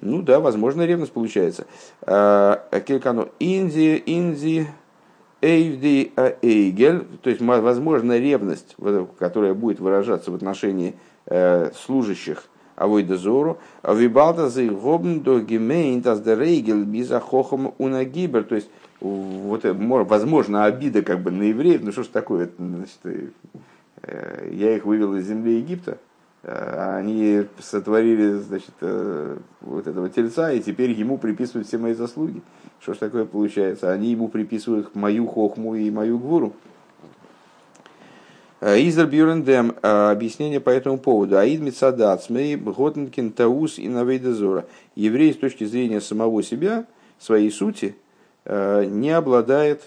ну 0.00 0.22
да, 0.22 0.40
возможно, 0.40 0.84
ревность 0.84 1.12
получается. 1.12 1.66
Э, 2.02 2.56
Келькано 2.84 3.28
инди, 3.38 4.02
инди, 4.06 4.66
эйвди, 5.40 6.12
эйгель, 6.42 7.04
то 7.22 7.30
есть, 7.30 7.42
возможно, 7.42 8.18
ревность, 8.18 8.76
которая 9.18 9.54
будет 9.54 9.80
выражаться 9.80 10.30
в 10.30 10.34
отношении 10.34 10.94
э, 11.26 11.70
служащих 11.76 12.44
Авойда 12.74 13.16
Зору, 13.16 13.58
Вибалда 13.84 14.48
за 14.48 14.64
гобн 14.64 15.20
до 15.20 15.40
гемейн 15.40 16.02
биза 16.84 17.20
хохом 17.20 17.74
унагибер, 17.78 18.44
то 18.44 18.54
есть, 18.56 18.68
вот, 19.02 19.64
возможно, 19.64 20.64
обида 20.64 21.02
как 21.02 21.22
бы 21.22 21.30
на 21.30 21.44
евреев, 21.44 21.82
ну 21.82 21.92
что 21.92 22.02
ж 22.02 22.08
такое, 22.08 22.50
значит, 22.58 23.32
Э, 24.02 24.48
я 24.52 24.76
их 24.76 24.84
вывел 24.84 25.14
из 25.14 25.26
земли 25.26 25.58
Египта, 25.58 25.98
э, 26.42 26.96
они 26.98 27.44
сотворили 27.60 28.32
значит, 28.32 28.74
э, 28.80 29.36
вот 29.60 29.86
этого 29.86 30.08
тельца, 30.08 30.52
и 30.52 30.60
теперь 30.60 30.90
ему 30.90 31.18
приписывают 31.18 31.68
все 31.68 31.78
мои 31.78 31.94
заслуги. 31.94 32.42
Что 32.80 32.94
ж 32.94 32.98
такое 32.98 33.24
получается? 33.24 33.92
Они 33.92 34.10
ему 34.10 34.28
приписывают 34.28 34.94
мою 34.94 35.26
хохму 35.26 35.76
и 35.76 35.90
мою 35.90 36.18
гвуру. 36.18 36.52
Изер 38.60 39.08
Бюрендем, 39.08 39.74
объяснение 39.82 40.60
по 40.60 40.70
этому 40.70 40.96
поводу. 40.96 41.36
Аид 41.36 41.60
Мицадат, 41.60 42.22
Смей, 42.22 42.54
Готенкин, 42.54 43.32
Таус 43.32 43.80
и 43.80 43.88
Навейдезора. 43.88 44.66
Еврей 44.94 45.32
с 45.32 45.36
точки 45.36 45.64
зрения 45.64 46.00
самого 46.00 46.44
себя, 46.44 46.86
своей 47.18 47.50
сути, 47.50 47.96
не 48.44 49.10
обладает 49.10 49.82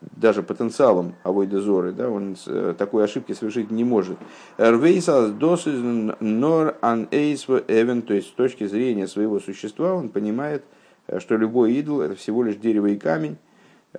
даже 0.00 0.42
потенциалом 0.42 1.14
авойда 1.22 1.60
зоры, 1.60 1.92
да, 1.92 2.10
он 2.10 2.36
э, 2.46 2.74
такой 2.76 3.04
ошибки 3.04 3.32
совершить 3.32 3.70
не 3.70 3.84
может. 3.84 4.18
Рвейсас 4.58 5.30
досыз 5.32 5.80
нор 6.20 6.76
ан 6.80 7.08
эвен, 7.10 8.02
то 8.02 8.14
есть 8.14 8.28
с 8.28 8.32
точки 8.32 8.66
зрения 8.66 9.08
своего 9.08 9.40
существа 9.40 9.94
он 9.94 10.10
понимает, 10.10 10.64
э, 11.06 11.18
что 11.20 11.36
любой 11.36 11.72
идол 11.74 12.00
это 12.00 12.14
всего 12.14 12.42
лишь 12.42 12.56
дерево 12.56 12.86
и 12.86 12.96
камень. 12.96 13.36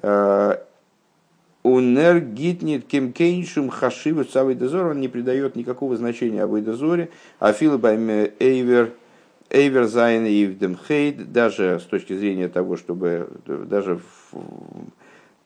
Э, 0.02 0.58
Унер 1.64 2.22
гитнит 2.22 2.86
кем 2.86 3.12
кейншум 3.12 3.70
хашиву 3.70 4.24
цавайдозор, 4.24 4.92
он 4.92 5.02
не 5.02 5.10
придает 5.10 5.58
никакого 5.58 5.98
значения 5.98 6.44
авойдозоре, 6.44 7.10
а 7.40 7.52
филбайм 7.52 8.32
эйвер 8.40 8.94
эйвер 9.50 9.86
зайн 9.86 10.26
и 10.26 10.46
хейт, 10.88 11.32
даже 11.32 11.80
с 11.80 11.84
точки 11.84 12.14
зрения 12.14 12.48
того, 12.48 12.76
чтобы 12.78 13.30
даже 13.46 14.00
в, 14.32 14.34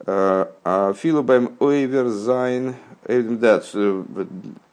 а 0.04 0.92
Филобайм 0.94 1.52
Ойверзайн, 1.60 2.74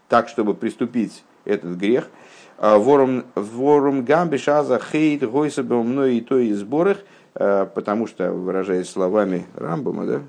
так, 0.08 0.30
чтобы 0.30 0.54
приступить 0.56 1.24
этот 1.46 1.78
грех, 1.78 2.10
Ворум, 2.58 3.24
ворум 3.36 4.04
гамби 4.04 4.38
шаза 4.38 4.80
хейт 4.80 5.24
гойса 5.24 5.64
мной 5.64 6.18
и 6.18 6.22
то 6.22 6.38
и 6.38 6.52
сборах, 6.52 6.98
потому 7.34 8.06
что, 8.06 8.34
выражаясь 8.34 8.90
словами 8.90 9.46
Рамбома, 9.56 10.06
да, 10.06 10.22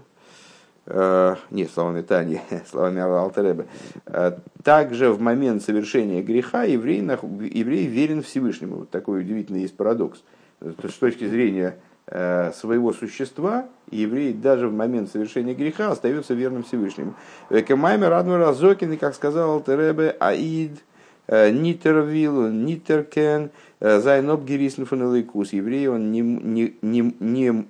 э, 0.91 1.37
нет, 1.51 1.71
словами 1.71 2.03
Тани, 2.03 2.41
словами 2.71 3.01
Алтеребе, 3.01 3.67
э, 4.07 4.33
также 4.63 5.13
в 5.13 5.21
момент 5.21 5.63
совершения 5.63 6.23
греха 6.23 6.65
еврей, 6.65 7.01
еврей 7.01 7.87
верен 7.87 8.23
Всевышнему. 8.23 8.77
Вот 8.77 8.91
такой 8.91 9.21
удивительный 9.21 9.63
есть 9.63 9.77
парадокс. 9.77 10.23
С 10.61 10.95
точки 10.95 11.27
зрения 11.27 11.77
э, 12.07 12.53
своего 12.53 12.93
существа, 12.93 13.67
еврей 13.91 14.35
даже 14.35 14.69
в 14.69 14.75
момент 14.75 15.11
совершения 15.11 15.55
греха 15.55 15.93
остается 15.93 16.35
верным 16.35 16.65
Всевышнему. 16.65 17.15
Кемаймер 17.49 18.13
Адмар 18.13 18.43
Азокин, 18.43 18.99
как 18.99 19.15
сказал 19.15 19.53
Алтеребе, 19.53 20.17
Аид, 20.19 20.83
Нитервил, 21.29 22.49
Нитеркен, 22.49 23.51
Зайноб 23.81 24.45
Герисн 24.45 24.85
Фанелайкус. 24.85 25.53
Еврей 25.53 25.87
он 25.89 26.11
не, 26.11 26.21
не, 26.21 26.75
не, 26.83 27.15
не, 27.21 27.67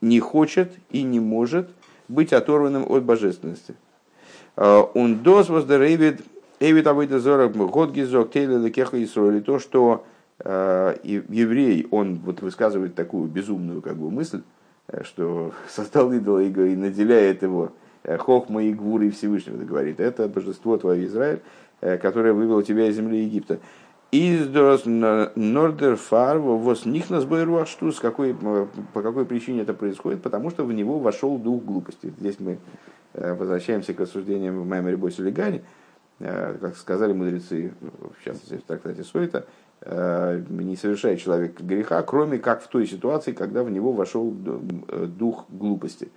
не 0.00 0.20
хочет 0.20 0.72
и 0.90 1.02
не 1.02 1.20
может 1.20 1.68
быть 2.08 2.32
оторванным 2.32 2.84
от 2.88 3.04
божественности. 3.04 3.74
Он 4.56 5.18
дос 5.22 5.48
воздеревит 5.48 6.22
Эвид 6.60 6.86
Авойда 6.86 7.20
Зора 7.20 7.48
Год 7.48 7.92
Гизок 7.92 8.32
Тейля 8.32 8.56
Лекеха 8.56 9.02
Исроили. 9.02 9.40
То, 9.40 9.58
что 9.58 10.04
еврей, 10.42 11.86
он 11.90 12.20
вот 12.24 12.40
высказывает 12.40 12.94
такую 12.94 13.28
безумную 13.28 13.82
как 13.82 13.96
бы 13.96 14.10
мысль, 14.10 14.42
что 15.02 15.52
создал 15.68 16.12
идола 16.12 16.42
и 16.42 16.76
наделяет 16.76 17.42
его 17.42 17.72
хохма 18.18 18.62
и 18.62 18.72
гвуры 18.72 19.10
Всевышнего, 19.10 19.62
говорит, 19.64 19.98
это 20.00 20.28
божество 20.28 20.76
твое 20.78 21.06
Израиль, 21.06 21.40
которое 21.80 22.32
вывело 22.32 22.62
тебя 22.62 22.86
из 22.86 22.96
земли 22.96 23.24
Египта. 23.24 23.58
Издос 24.12 24.84
Нордерфар 24.84 26.38
вос 26.38 26.84
них 26.86 27.10
нас 27.10 27.24
с 27.24 28.00
какой 28.00 28.34
по 28.34 29.02
какой 29.02 29.24
причине 29.24 29.62
это 29.62 29.74
происходит? 29.74 30.22
Потому 30.22 30.50
что 30.50 30.64
в 30.64 30.72
него 30.72 30.98
вошел 30.98 31.38
дух 31.38 31.64
глупости. 31.64 32.12
Здесь 32.18 32.36
мы 32.38 32.58
э, 33.14 33.34
возвращаемся 33.34 33.94
к 33.94 34.00
рассуждениям 34.00 34.60
в 34.60 34.66
Маймере 34.66 34.96
Босе 34.96 35.22
Легане. 35.22 35.62
Э, 36.20 36.56
как 36.60 36.76
сказали 36.76 37.12
мудрецы, 37.12 37.74
в 37.80 38.24
частности 38.24 38.54
в 38.54 38.62
трактате 38.62 39.02
Сойта, 39.02 39.46
э, 39.80 40.40
не 40.50 40.76
совершает 40.76 41.20
человек 41.20 41.60
греха, 41.60 42.00
кроме 42.02 42.38
как 42.38 42.62
в 42.62 42.68
той 42.68 42.86
ситуации, 42.86 43.32
когда 43.32 43.64
в 43.64 43.70
него 43.70 43.92
вошел 43.92 44.30
дух 44.30 45.46
глупости. 45.48 46.10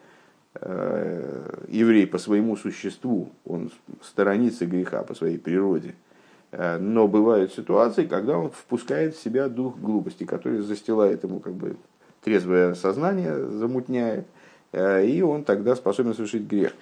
Еврей 0.61 2.07
по 2.07 2.17
своему 2.17 2.55
существу, 2.55 3.29
он 3.45 3.71
сторонится 4.01 4.65
греха 4.65 5.03
по 5.03 5.15
своей 5.15 5.39
природе– 5.39 5.95
Э, 6.08 6.08
но 6.51 7.07
бывают 7.07 7.53
ситуации, 7.53 8.05
когда 8.05 8.37
он 8.37 8.49
впускает 8.49 9.15
в 9.15 9.21
себя 9.21 9.49
дух 9.49 9.77
глупости, 9.77 10.23
который 10.23 10.61
застилает 10.61 11.23
ему 11.23 11.39
как 11.39 11.53
бы 11.53 11.75
трезвое 12.23 12.73
сознание, 12.73 13.35
замутняет, 13.49 14.25
э, 14.71 15.05
и 15.05 15.21
он 15.21 15.43
тогда 15.43 15.75
способен 15.75 16.13
совершить 16.13 16.47
грех. 16.47 16.73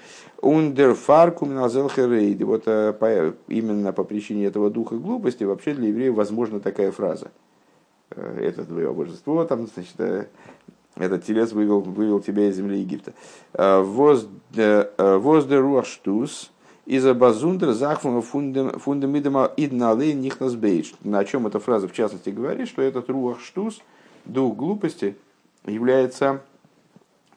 Ундер 0.41 0.93
фаркум 0.93 1.53
назелхерейди. 1.53 2.43
Вот 2.43 2.63
э, 2.65 3.33
именно 3.47 3.93
по 3.93 4.03
причине 4.03 4.45
этого 4.45 4.69
духа 4.69 4.95
глупости 4.95 5.43
вообще 5.43 5.73
для 5.73 5.89
евреев 5.89 6.15
возможна 6.15 6.59
такая 6.59 6.91
фраза. 6.91 7.31
Это 8.09 8.63
твое 8.63 8.91
божество, 8.93 9.43
там, 9.43 9.67
значит, 9.67 10.29
этот 10.95 11.25
телец 11.25 11.51
вывел, 11.51 11.81
вывел 11.81 12.21
тебя 12.21 12.47
из 12.47 12.55
земли 12.55 12.79
Египта. 12.79 13.13
Воздер 13.53 14.91
руаштус, 15.61 16.51
из-за 16.87 17.13
базундер 17.13 17.73
захвама 17.73 18.21
фундамидама 18.21 19.51
идналей 19.57 20.13
нихнас 20.13 20.55
бейдж. 20.55 20.93
На 21.03 21.25
чем 21.25 21.45
эта 21.45 21.59
фраза 21.59 21.89
в 21.89 21.93
частности 21.93 22.29
говорит, 22.29 22.69
что 22.69 22.81
этот 22.81 23.09
руах 23.09 23.41
штус, 23.41 23.81
дух 24.23 24.55
глупости, 24.55 25.17
является 25.65 26.41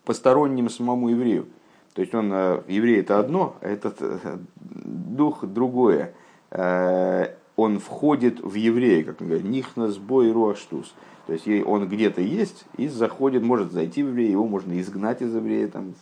посторонним 0.05 0.71
самому 0.71 1.09
еврею. 1.09 1.49
То 1.95 2.03
есть 2.03 2.15
он, 2.15 2.31
э, 2.33 2.63
еврей 2.69 3.01
это 3.01 3.19
одно, 3.19 3.57
а 3.61 3.69
этот 3.69 3.97
э, 3.99 4.39
дух 4.55 5.45
другое. 5.45 6.15
Э, 6.53 7.35
он 7.57 7.81
входит 7.81 8.41
в 8.41 8.55
еврея, 8.55 9.03
как 9.03 9.21
он 9.21 9.27
говорит, 9.27 9.47
нихнас 9.47 9.97
бой 9.99 10.31
руах 10.31 10.59
штус. 10.59 10.95
То 11.27 11.33
есть 11.33 11.49
он 11.67 11.89
где-то 11.89 12.21
есть 12.21 12.65
и 12.77 12.87
заходит, 12.87 13.43
может 13.43 13.73
зайти 13.73 14.05
в 14.05 14.09
еврея, 14.09 14.31
его 14.31 14.47
можно 14.47 14.81
изгнать 14.81 15.23
из 15.23 15.35
еврея, 15.35 15.67
там, 15.67 15.95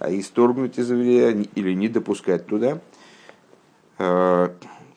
исторгнуть 0.00 0.78
из 0.78 0.90
еврея 0.90 1.44
или 1.54 1.72
не 1.74 1.88
допускать 1.88 2.46
туда. 2.46 2.80
Э, 3.98 4.48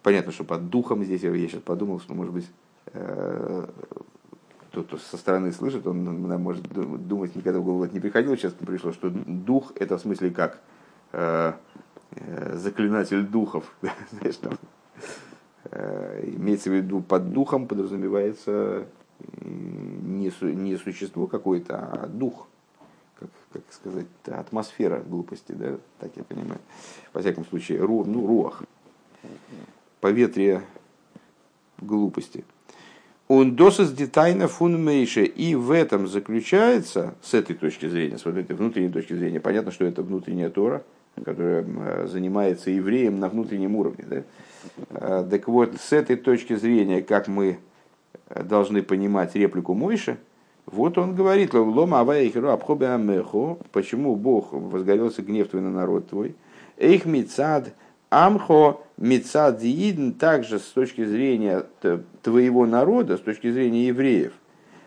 понятно, 0.04 0.32
что 0.32 0.44
под 0.44 0.70
духом 0.70 1.04
здесь, 1.04 1.24
я 1.24 1.34
сейчас 1.34 1.62
подумал, 1.62 2.00
что, 2.00 2.14
может 2.14 2.34
быть, 2.34 2.50
э, 2.94 3.68
тот, 4.72 4.88
кто 4.88 4.98
со 4.98 5.18
стороны 5.18 5.52
слышит, 5.52 5.86
он 5.88 6.04
может 6.42 6.64
думать, 7.08 7.36
никогда 7.36 7.60
в 7.60 7.64
голову 7.64 7.84
это 7.84 7.94
не 7.94 8.00
приходило, 8.00 8.38
сейчас 8.38 8.54
пришло, 8.54 8.92
что 8.94 9.10
дух 9.10 9.74
это 9.76 9.98
в 9.98 10.02
смысле 10.02 10.32
как 10.32 10.60
э, 11.12 11.54
заклинатель 12.54 13.24
духов. 13.24 13.76
Знаешь, 14.12 14.38
там, 14.38 14.54
имеется 16.24 16.70
в 16.70 16.74
виду 16.74 17.02
под 17.02 17.34
духом 17.34 17.68
подразумевается 17.68 18.88
не, 19.42 20.32
не 20.42 20.78
существо 20.78 21.28
какое-то, 21.28 21.78
а 21.78 22.08
дух 22.08 22.48
как, 23.22 23.30
как 23.54 23.64
сказать, 23.72 24.08
атмосфера 24.26 25.00
глупости, 25.00 25.52
да, 25.52 25.78
так 26.00 26.12
я 26.16 26.24
понимаю. 26.24 26.60
Во 27.14 27.22
всяком 27.22 27.46
случае, 27.46 27.80
ру, 27.80 28.04
ну, 28.04 28.26
руах, 28.26 28.64
поветрие 30.00 30.64
глупости. 31.80 32.44
Он 33.28 33.56
досыс 33.56 33.92
детайна 33.92 34.48
фун 34.48 34.84
мейше. 34.84 35.24
И 35.24 35.56
в 35.56 35.72
этом 35.72 36.08
заключается, 36.08 37.14
с 37.22 37.34
этой 37.34 37.56
точки 37.56 37.88
зрения, 37.88 38.18
с 38.18 38.26
вот 38.26 38.36
этой 38.36 38.56
внутренней 38.56 38.90
точки 38.90 39.14
зрения, 39.14 39.40
понятно, 39.40 39.72
что 39.72 39.86
это 39.86 40.02
внутренняя 40.02 40.50
Тора, 40.50 40.84
которая 41.24 42.08
занимается 42.08 42.72
евреем 42.72 43.20
на 43.20 43.30
внутреннем 43.30 43.76
уровне. 43.76 44.06
Да? 44.10 44.24
А, 44.90 45.24
так 45.24 45.48
вот, 45.48 45.76
с 45.80 45.94
этой 45.94 46.18
точки 46.18 46.56
зрения, 46.56 47.02
как 47.02 47.28
мы 47.28 47.60
должны 48.36 48.82
понимать 48.82 49.36
реплику 49.36 49.76
Мойши, 49.76 50.18
вот 50.72 50.98
он 50.98 51.16
говорит, 51.16 51.54
лома 51.54 52.00
авайхеру 52.00 52.50
амехо, 52.50 53.58
почему 53.72 54.16
Бог 54.16 54.54
возгорелся 54.54 55.22
гнев 55.22 55.50
твой 55.50 55.62
на 55.62 55.72
народ 55.72 56.08
твой. 56.08 56.36
Эйх 56.78 57.06
мицад 57.06 57.74
амхо 58.10 58.80
мицад 58.98 59.60
диидн, 59.60 60.12
также 60.12 60.60
с 60.60 60.64
точки 60.64 61.04
зрения 61.04 61.66
твоего 62.22 62.66
народа, 62.66 63.18
с 63.18 63.22
точки 63.22 63.52
зрения 63.52 63.88
евреев. 63.88 64.34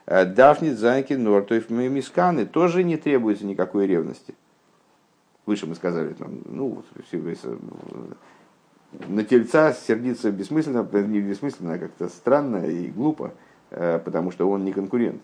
Э, 0.07 0.25
Дафнит 0.25 0.79
зайки 0.79 1.15
нортоев 1.15 1.71
мисканы 1.71 2.47
тоже 2.47 2.83
не 2.83 2.97
требуется 2.97 3.45
никакой 3.45 3.87
ревности. 3.87 4.35
Выше 5.47 5.67
мы 5.67 5.75
сказали, 5.75 6.15
там, 6.15 6.41
ну, 6.47 6.83
на 9.09 9.25
тельца 9.25 9.73
сердиться 9.73 10.31
бессмысленно, 10.31 10.89
не 11.07 11.21
бессмысленно, 11.21 11.75
а 11.75 11.79
как-то 11.79 12.09
странно 12.09 12.65
и 12.65 12.89
глупо, 12.89 13.35
э, 13.71 13.99
потому 13.99 14.31
что 14.31 14.49
он 14.49 14.65
не 14.65 14.73
конкурент. 14.73 15.21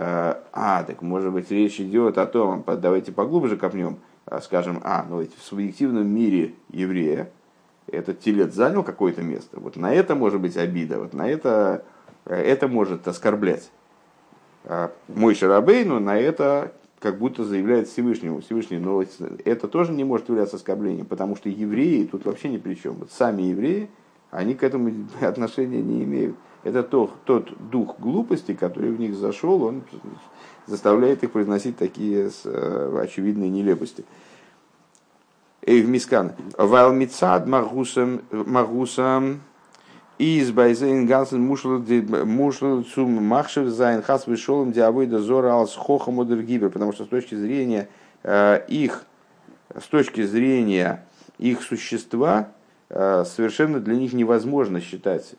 Э, 0.00 0.36
а, 0.52 0.84
так 0.84 1.02
может 1.02 1.32
быть 1.32 1.50
речь 1.50 1.80
идет 1.80 2.18
о 2.18 2.26
том, 2.26 2.62
давайте 2.64 3.10
поглубже 3.10 3.56
копнем, 3.56 3.98
э, 4.26 4.38
скажем, 4.40 4.80
а, 4.84 5.04
ну 5.08 5.20
ведь 5.20 5.34
в 5.36 5.42
субъективном 5.42 6.06
мире 6.06 6.54
еврея 6.70 7.32
этот 7.88 8.20
телец 8.20 8.54
занял 8.54 8.84
какое-то 8.84 9.22
место, 9.22 9.58
вот 9.58 9.74
на 9.74 9.92
это 9.92 10.14
может 10.14 10.40
быть 10.40 10.56
обида, 10.56 11.00
вот 11.00 11.14
на 11.14 11.28
это, 11.28 11.82
э, 12.26 12.36
это 12.36 12.68
может 12.68 13.08
оскорблять. 13.08 13.70
Мой 15.08 15.34
Шарабейну 15.34 15.98
на 15.98 16.16
это 16.16 16.72
как 17.00 17.18
будто 17.18 17.42
заявляет 17.42 17.88
Всевышнему. 17.88 18.40
Всевышний, 18.40 18.78
но 18.78 19.02
это 19.44 19.66
тоже 19.66 19.92
не 19.92 20.04
может 20.04 20.28
являться 20.28 20.56
оскорблением, 20.56 21.06
потому 21.06 21.34
что 21.34 21.48
евреи 21.48 22.04
тут 22.04 22.24
вообще 22.24 22.50
ни 22.50 22.58
при 22.58 22.74
чем. 22.74 22.94
Вот 22.94 23.10
сами 23.10 23.42
евреи, 23.42 23.88
они 24.30 24.54
к 24.54 24.62
этому 24.62 24.92
отношения 25.22 25.82
не 25.82 26.04
имеют. 26.04 26.36
Это 26.64 26.82
тот, 26.82 27.12
тот 27.24 27.70
дух 27.70 27.98
глупости, 27.98 28.54
который 28.54 28.90
в 28.90 28.98
них 28.98 29.14
зашел, 29.14 29.62
он 29.62 29.82
заставляет 30.66 31.22
их 31.22 31.32
произносить 31.32 31.76
такие 31.76 32.30
э, 32.44 33.00
очевидные 33.02 33.48
нелепости. 33.48 34.04
Эй, 35.62 35.82
в 35.82 35.88
Мискан. 35.88 36.32
Вайл 36.56 36.92
мицад 36.92 37.46
магусам 37.46 38.22
магусам 38.30 39.40
из 40.18 40.50
байзейн 40.50 41.06
гансен 41.06 41.42
мушл 41.42 42.82
цум 42.82 43.22
махшев 43.22 43.68
зайн 43.68 44.02
хас 44.02 44.26
вышелом 44.26 44.72
диавойда 44.72 45.20
зора 45.20 45.54
алс 45.54 45.74
хохам 45.76 46.22
гибер, 46.44 46.70
потому 46.70 46.92
что 46.92 47.04
с 47.04 47.08
точки 47.08 47.34
зрения 47.34 47.88
э, 48.24 48.64
их, 48.68 49.04
с 49.78 49.86
точки 49.86 50.24
зрения 50.24 51.06
их 51.38 51.62
существа, 51.62 52.48
э, 52.88 53.24
совершенно 53.24 53.78
для 53.78 53.94
них 53.94 54.12
невозможно 54.12 54.80
считать 54.80 55.34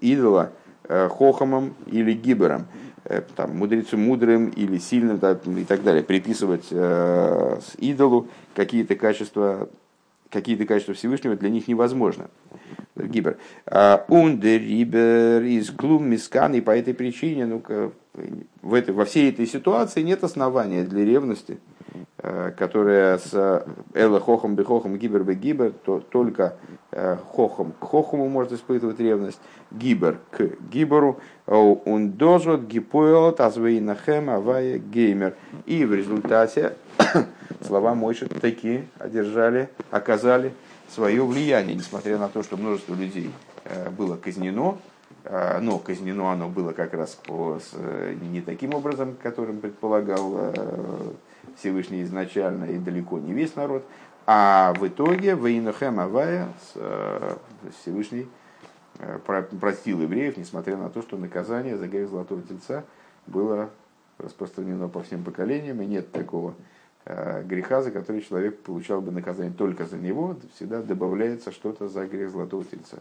идола 0.00 0.52
э, 0.88 1.08
хохомом 1.08 1.74
или 1.86 2.12
гибером, 2.12 2.66
э, 3.04 3.22
там, 3.36 3.56
мудрецу 3.56 3.96
мудрым 3.96 4.48
или 4.48 4.78
сильным 4.78 5.16
и 5.16 5.64
так 5.64 5.82
далее, 5.82 6.02
приписывать 6.02 6.66
э, 6.70 7.58
с 7.60 7.74
идолу 7.78 8.28
какие-то 8.54 8.96
качества 8.96 9.68
какие-то 10.30 10.64
качества 10.64 10.94
Всевышнего 10.94 11.34
для 11.34 11.50
них 11.50 11.66
невозможно. 11.66 12.30
Гибер. 12.94 13.38
Ундерибер 14.06 15.42
из 15.42 15.70
клум 15.70 16.08
мискан, 16.08 16.54
и 16.54 16.60
по 16.60 16.70
этой 16.70 16.94
причине, 16.94 17.46
ну 17.46 17.60
в 18.62 18.74
этой, 18.74 18.94
во 18.94 19.04
всей 19.04 19.30
этой 19.30 19.46
ситуации 19.46 20.02
нет 20.02 20.22
основания 20.22 20.84
для 20.84 21.04
ревности, 21.04 21.58
которая 22.56 23.18
с 23.18 23.64
Элла 23.94 24.20
Хохом 24.20 24.54
Бехохом 24.54 24.96
Гибер 24.98 25.24
бы 25.24 25.34
Гибер, 25.34 25.72
то 25.72 26.00
только 26.00 26.56
э, 26.92 27.16
Хохом 27.32 27.72
к 27.80 27.84
Хохому 27.84 28.28
может 28.28 28.52
испытывать 28.52 29.00
ревность, 29.00 29.40
Гибер 29.70 30.18
к 30.30 30.42
Гиберу, 30.70 31.20
он 31.46 32.12
дожет 32.12 32.66
гипоэлот 32.66 33.40
азвейнахем 33.40 34.30
авая 34.30 34.78
геймер. 34.78 35.34
И 35.66 35.84
в 35.84 35.94
результате 35.94 36.74
слова 37.66 37.94
Мойши 37.94 38.28
такие 38.28 38.86
одержали, 38.98 39.68
оказали 39.90 40.52
свое 40.88 41.24
влияние, 41.24 41.76
несмотря 41.76 42.18
на 42.18 42.28
то, 42.28 42.42
что 42.42 42.56
множество 42.56 42.94
людей 42.94 43.30
э, 43.64 43.90
было 43.90 44.16
казнено, 44.16 44.78
э, 45.24 45.58
но 45.60 45.78
казнено 45.78 46.32
оно 46.32 46.48
было 46.48 46.72
как 46.72 46.94
раз 46.94 47.14
по, 47.26 47.58
не 48.30 48.40
таким 48.40 48.74
образом, 48.74 49.16
которым 49.22 49.60
предполагал 49.60 50.34
э, 50.36 51.12
Всевышний 51.56 52.02
изначально 52.02 52.64
и 52.64 52.78
далеко 52.78 53.18
не 53.18 53.32
весь 53.32 53.56
народ, 53.56 53.84
а 54.26 54.74
в 54.74 54.86
итоге 54.86 55.34
Вейнухем 55.34 56.00
Авая 56.00 56.48
Всевышний 57.80 58.28
простил 59.60 60.02
евреев, 60.02 60.36
несмотря 60.36 60.76
на 60.76 60.90
то, 60.90 61.02
что 61.02 61.16
наказание 61.16 61.76
за 61.76 61.88
грех 61.88 62.08
Золотого 62.08 62.42
Тельца 62.42 62.84
было 63.26 63.70
распространено 64.18 64.88
по 64.88 65.02
всем 65.02 65.24
поколениям, 65.24 65.80
и 65.80 65.86
нет 65.86 66.12
такого 66.12 66.54
Э, 67.06 67.42
греха, 67.42 67.82
за 67.82 67.90
который 67.90 68.20
человек 68.20 68.60
получал 68.60 69.00
бы 69.00 69.10
наказание 69.10 69.52
только 69.52 69.86
за 69.86 69.96
него, 69.96 70.36
всегда 70.54 70.82
добавляется 70.82 71.50
что-то 71.50 71.88
за 71.88 72.06
грех 72.06 72.30
золотого 72.30 72.64
тельца. 72.64 72.98